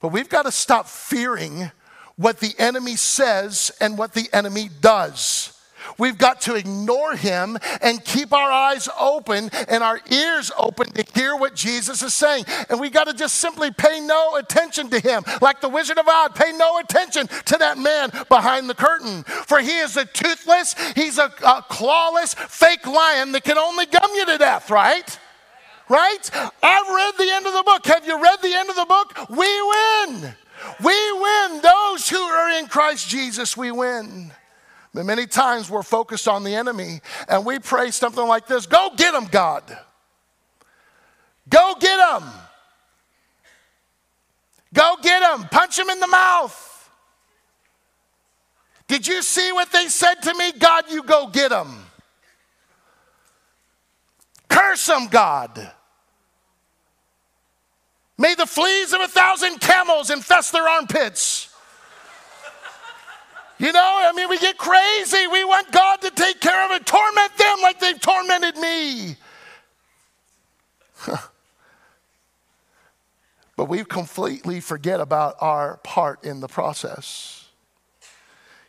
But 0.00 0.08
we've 0.08 0.28
got 0.28 0.42
to 0.42 0.52
stop 0.52 0.86
fearing 0.86 1.72
what 2.16 2.40
the 2.40 2.54
enemy 2.58 2.96
says 2.96 3.72
and 3.80 3.96
what 3.96 4.12
the 4.12 4.28
enemy 4.32 4.68
does. 4.80 5.57
We've 5.96 6.18
got 6.18 6.40
to 6.42 6.54
ignore 6.54 7.16
him 7.16 7.58
and 7.80 8.04
keep 8.04 8.32
our 8.32 8.50
eyes 8.50 8.88
open 8.98 9.50
and 9.68 9.82
our 9.82 10.00
ears 10.10 10.50
open 10.58 10.90
to 10.92 11.04
hear 11.14 11.36
what 11.36 11.54
Jesus 11.54 12.02
is 12.02 12.14
saying. 12.14 12.44
And 12.68 12.80
we 12.80 12.90
got 12.90 13.04
to 13.04 13.14
just 13.14 13.36
simply 13.36 13.70
pay 13.70 14.00
no 14.00 14.36
attention 14.36 14.90
to 14.90 15.00
him. 15.00 15.24
Like 15.40 15.60
the 15.60 15.68
Wizard 15.68 15.98
of 15.98 16.06
Oz, 16.08 16.30
pay 16.34 16.52
no 16.52 16.78
attention 16.78 17.28
to 17.46 17.56
that 17.58 17.78
man 17.78 18.10
behind 18.28 18.68
the 18.68 18.74
curtain. 18.74 19.22
For 19.24 19.60
he 19.60 19.78
is 19.78 19.96
a 19.96 20.04
toothless, 20.04 20.74
he's 20.94 21.18
a, 21.18 21.26
a 21.44 21.62
clawless, 21.70 22.34
fake 22.34 22.86
lion 22.86 23.32
that 23.32 23.44
can 23.44 23.58
only 23.58 23.86
gum 23.86 24.10
you 24.14 24.26
to 24.26 24.38
death, 24.38 24.70
right? 24.70 25.18
Right? 25.88 26.30
I've 26.62 26.88
read 26.88 27.14
the 27.16 27.30
end 27.32 27.46
of 27.46 27.54
the 27.54 27.62
book. 27.62 27.86
Have 27.86 28.06
you 28.06 28.22
read 28.22 28.42
the 28.42 28.54
end 28.54 28.68
of 28.68 28.76
the 28.76 28.84
book? 28.84 29.30
We 29.30 29.62
win. 29.62 30.34
We 30.82 31.12
win. 31.12 31.60
Those 31.62 32.08
who 32.08 32.18
are 32.18 32.50
in 32.58 32.66
Christ 32.66 33.08
Jesus, 33.08 33.56
we 33.56 33.70
win. 33.70 34.32
But 34.94 35.04
many 35.04 35.26
times 35.26 35.70
we're 35.70 35.82
focused 35.82 36.26
on 36.26 36.44
the 36.44 36.54
enemy 36.54 37.00
and 37.28 37.44
we 37.44 37.58
pray 37.58 37.90
something 37.90 38.26
like 38.26 38.46
this 38.46 38.66
Go 38.66 38.90
get 38.96 39.14
him, 39.14 39.26
God. 39.26 39.62
Go 41.48 41.74
get 41.80 41.98
him. 42.20 42.28
Go 44.72 44.96
get 45.02 45.22
him. 45.22 45.46
Punch 45.48 45.78
him 45.78 45.88
in 45.88 46.00
the 46.00 46.06
mouth. 46.06 46.90
Did 48.86 49.06
you 49.06 49.22
see 49.22 49.52
what 49.52 49.70
they 49.70 49.88
said 49.88 50.16
to 50.22 50.34
me? 50.34 50.52
God, 50.52 50.84
you 50.90 51.02
go 51.02 51.28
get 51.28 51.52
him. 51.52 51.84
Curse 54.48 54.88
him, 54.88 55.08
God. 55.08 55.72
May 58.16 58.34
the 58.34 58.46
fleas 58.46 58.92
of 58.92 59.00
a 59.00 59.08
thousand 59.08 59.60
camels 59.60 60.10
infest 60.10 60.52
their 60.52 60.66
armpits. 60.66 61.47
You 63.58 63.72
know, 63.72 63.80
I 63.82 64.12
mean, 64.14 64.28
we 64.28 64.38
get 64.38 64.56
crazy. 64.56 65.26
We 65.26 65.44
want 65.44 65.72
God 65.72 66.00
to 66.02 66.10
take 66.10 66.40
care 66.40 66.64
of 66.66 66.70
it, 66.72 66.86
torment 66.86 67.36
them 67.36 67.58
like 67.62 67.80
they've 67.80 68.00
tormented 68.00 68.56
me. 68.56 69.16
but 73.56 73.64
we 73.64 73.84
completely 73.84 74.60
forget 74.60 75.00
about 75.00 75.34
our 75.40 75.78
part 75.78 76.24
in 76.24 76.38
the 76.38 76.46
process. 76.46 77.46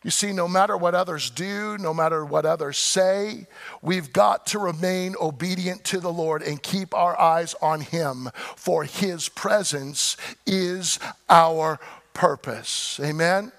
You 0.03 0.11
see, 0.11 0.31
no 0.31 0.47
matter 0.47 0.77
what 0.77 0.95
others 0.95 1.29
do, 1.29 1.77
no 1.77 1.93
matter 1.93 2.23
what 2.25 2.45
others 2.45 2.77
say, 2.77 3.47
we've 3.81 4.13
got 4.13 4.47
to 4.47 4.59
remain 4.59 5.15
obedient 5.19 5.83
to 5.85 5.99
the 5.99 6.11
Lord 6.11 6.41
and 6.41 6.63
keep 6.63 6.95
our 6.95 7.19
eyes 7.19 7.53
on 7.61 7.81
Him, 7.81 8.29
for 8.55 8.85
His 8.85 9.27
presence 9.27 10.15
is 10.47 10.99
our 11.29 11.79
purpose. 12.13 12.99
Amen? 13.03 13.51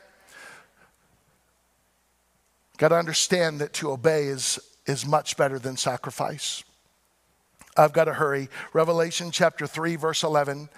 Got 2.81 2.88
to 2.88 2.97
understand 2.97 3.61
that 3.61 3.75
to 3.75 3.90
obey 3.90 4.25
is, 4.25 4.59
is 4.87 5.05
much 5.05 5.37
better 5.37 5.59
than 5.59 5.77
sacrifice. 5.77 6.64
I've 7.77 7.93
got 7.93 8.05
to 8.05 8.14
hurry. 8.14 8.49
Revelation 8.73 9.31
chapter 9.31 9.66
3, 9.66 9.97
verse 9.97 10.23
11. 10.23 10.71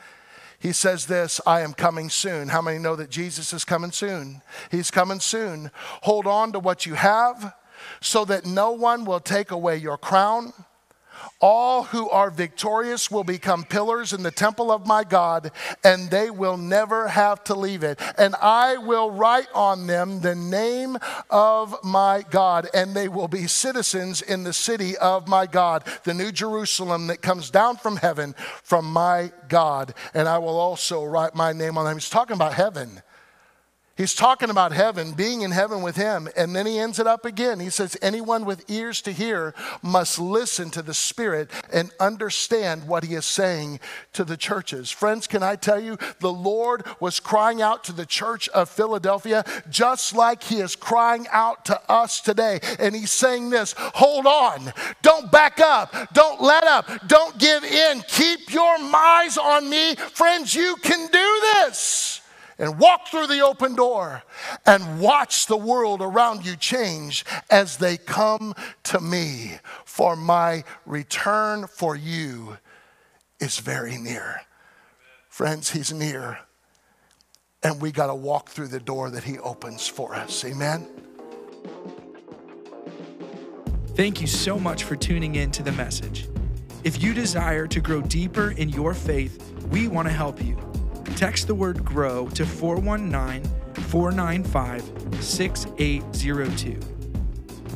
He 0.58 0.72
says 0.72 1.06
this 1.06 1.40
I 1.46 1.60
am 1.60 1.74
coming 1.74 2.10
soon. 2.10 2.48
How 2.48 2.60
many 2.60 2.80
know 2.80 2.96
that 2.96 3.08
Jesus 3.08 3.52
is 3.52 3.64
coming 3.64 3.92
soon? 3.92 4.42
He's 4.68 4.90
coming 4.90 5.20
soon. 5.20 5.70
Hold 6.02 6.26
on 6.26 6.50
to 6.54 6.58
what 6.58 6.86
you 6.86 6.94
have 6.94 7.54
so 8.00 8.24
that 8.24 8.46
no 8.46 8.72
one 8.72 9.04
will 9.04 9.20
take 9.20 9.52
away 9.52 9.76
your 9.76 9.96
crown 9.96 10.52
all 11.40 11.84
who 11.84 12.08
are 12.10 12.30
victorious 12.30 13.10
will 13.10 13.24
become 13.24 13.64
pillars 13.64 14.12
in 14.12 14.22
the 14.22 14.30
temple 14.30 14.70
of 14.70 14.86
my 14.86 15.04
God, 15.04 15.50
and 15.82 16.10
they 16.10 16.30
will 16.30 16.56
never 16.56 17.08
have 17.08 17.42
to 17.44 17.54
leave 17.54 17.82
it. 17.82 18.00
And 18.16 18.34
I 18.40 18.76
will 18.76 19.10
write 19.10 19.48
on 19.54 19.86
them 19.86 20.20
the 20.20 20.34
name 20.34 20.96
of 21.30 21.74
my 21.82 22.24
God, 22.30 22.68
and 22.72 22.94
they 22.94 23.08
will 23.08 23.28
be 23.28 23.46
citizens 23.46 24.22
in 24.22 24.44
the 24.44 24.52
city 24.52 24.96
of 24.96 25.28
my 25.28 25.46
God, 25.46 25.84
the 26.04 26.14
new 26.14 26.32
Jerusalem 26.32 27.08
that 27.08 27.22
comes 27.22 27.50
down 27.50 27.76
from 27.76 27.96
heaven 27.96 28.34
from 28.62 28.84
my 28.92 29.32
God. 29.48 29.94
And 30.14 30.28
I 30.28 30.38
will 30.38 30.58
also 30.58 31.04
write 31.04 31.34
my 31.34 31.52
name 31.52 31.76
on 31.78 31.84
them. 31.84 31.96
He's 31.96 32.10
talking 32.10 32.34
about 32.34 32.54
heaven. 32.54 33.02
He's 34.02 34.14
talking 34.14 34.50
about 34.50 34.72
heaven, 34.72 35.12
being 35.12 35.42
in 35.42 35.52
heaven 35.52 35.80
with 35.80 35.94
him, 35.94 36.28
and 36.36 36.56
then 36.56 36.66
he 36.66 36.80
ends 36.80 36.98
it 36.98 37.06
up 37.06 37.24
again. 37.24 37.60
He 37.60 37.70
says, 37.70 37.96
Anyone 38.02 38.44
with 38.44 38.68
ears 38.68 39.00
to 39.02 39.12
hear 39.12 39.54
must 39.80 40.18
listen 40.18 40.70
to 40.70 40.82
the 40.82 40.92
Spirit 40.92 41.48
and 41.72 41.92
understand 42.00 42.88
what 42.88 43.04
he 43.04 43.14
is 43.14 43.24
saying 43.24 43.78
to 44.14 44.24
the 44.24 44.36
churches. 44.36 44.90
Friends, 44.90 45.28
can 45.28 45.44
I 45.44 45.54
tell 45.54 45.80
you, 45.80 45.98
the 46.18 46.32
Lord 46.32 46.84
was 46.98 47.20
crying 47.20 47.62
out 47.62 47.84
to 47.84 47.92
the 47.92 48.04
church 48.04 48.48
of 48.48 48.68
Philadelphia 48.68 49.44
just 49.70 50.16
like 50.16 50.42
he 50.42 50.56
is 50.56 50.74
crying 50.74 51.28
out 51.30 51.64
to 51.66 51.80
us 51.88 52.20
today. 52.20 52.58
And 52.80 52.96
he's 52.96 53.12
saying 53.12 53.50
this 53.50 53.72
hold 53.78 54.26
on, 54.26 54.72
don't 55.02 55.30
back 55.30 55.60
up, 55.60 55.94
don't 56.12 56.42
let 56.42 56.64
up, 56.64 56.90
don't 57.06 57.38
give 57.38 57.62
in, 57.62 58.02
keep 58.08 58.52
your 58.52 58.74
eyes 58.80 59.38
on 59.38 59.70
me. 59.70 59.94
Friends, 59.94 60.56
you 60.56 60.74
can 60.82 61.06
do 61.06 61.40
this 61.54 62.21
and 62.62 62.78
walk 62.78 63.08
through 63.08 63.26
the 63.26 63.40
open 63.40 63.74
door 63.74 64.22
and 64.64 65.00
watch 65.00 65.46
the 65.46 65.56
world 65.56 66.00
around 66.00 66.46
you 66.46 66.54
change 66.54 67.24
as 67.50 67.76
they 67.76 67.96
come 67.96 68.54
to 68.84 69.00
me. 69.00 69.58
For 69.84 70.14
my 70.14 70.62
return 70.86 71.66
for 71.66 71.96
you 71.96 72.58
is 73.40 73.58
very 73.58 73.98
near. 73.98 74.42
Friends, 75.28 75.70
He's 75.70 75.92
near. 75.92 76.38
And 77.64 77.82
we 77.82 77.90
got 77.90 78.06
to 78.06 78.14
walk 78.14 78.48
through 78.48 78.68
the 78.68 78.80
door 78.80 79.10
that 79.10 79.24
He 79.24 79.40
opens 79.40 79.88
for 79.88 80.14
us. 80.14 80.44
Amen. 80.44 80.86
Thank 83.96 84.20
you 84.20 84.28
so 84.28 84.56
much 84.56 84.84
for 84.84 84.94
tuning 84.94 85.34
in 85.34 85.50
to 85.50 85.64
the 85.64 85.72
message. 85.72 86.28
If 86.84 87.02
you 87.02 87.12
desire 87.12 87.66
to 87.66 87.80
grow 87.80 88.02
deeper 88.02 88.52
in 88.52 88.68
your 88.68 88.94
faith, 88.94 89.52
we 89.72 89.88
want 89.88 90.06
to 90.06 90.14
help 90.14 90.40
you 90.40 90.56
text 91.12 91.46
the 91.46 91.54
word 91.54 91.84
GROW 91.84 92.28
to 92.30 92.44
419 92.46 93.44
495 93.74 95.22
6802. 95.22 96.78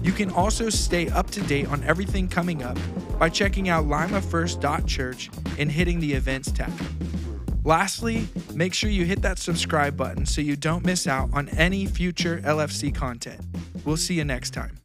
You 0.02 0.12
can 0.12 0.30
also 0.30 0.70
stay 0.70 1.08
up 1.08 1.30
to 1.30 1.40
date 1.42 1.68
on 1.68 1.82
everything 1.84 2.28
coming 2.28 2.62
up 2.62 2.78
by 3.18 3.28
checking 3.28 3.68
out 3.68 3.86
limafirst.church 3.86 5.30
and 5.58 5.70
hitting 5.70 6.00
the 6.00 6.12
events 6.12 6.52
tab. 6.52 6.72
Lastly, 7.64 8.28
make 8.54 8.74
sure 8.74 8.90
you 8.90 9.04
hit 9.04 9.22
that 9.22 9.38
subscribe 9.38 9.96
button 9.96 10.24
so 10.24 10.40
you 10.40 10.54
don't 10.54 10.84
miss 10.84 11.06
out 11.08 11.30
on 11.32 11.48
any 11.48 11.86
future 11.86 12.40
LFC 12.44 12.94
content. 12.94 13.40
We'll 13.84 13.96
see 13.96 14.14
you 14.14 14.24
next 14.24 14.50
time. 14.50 14.78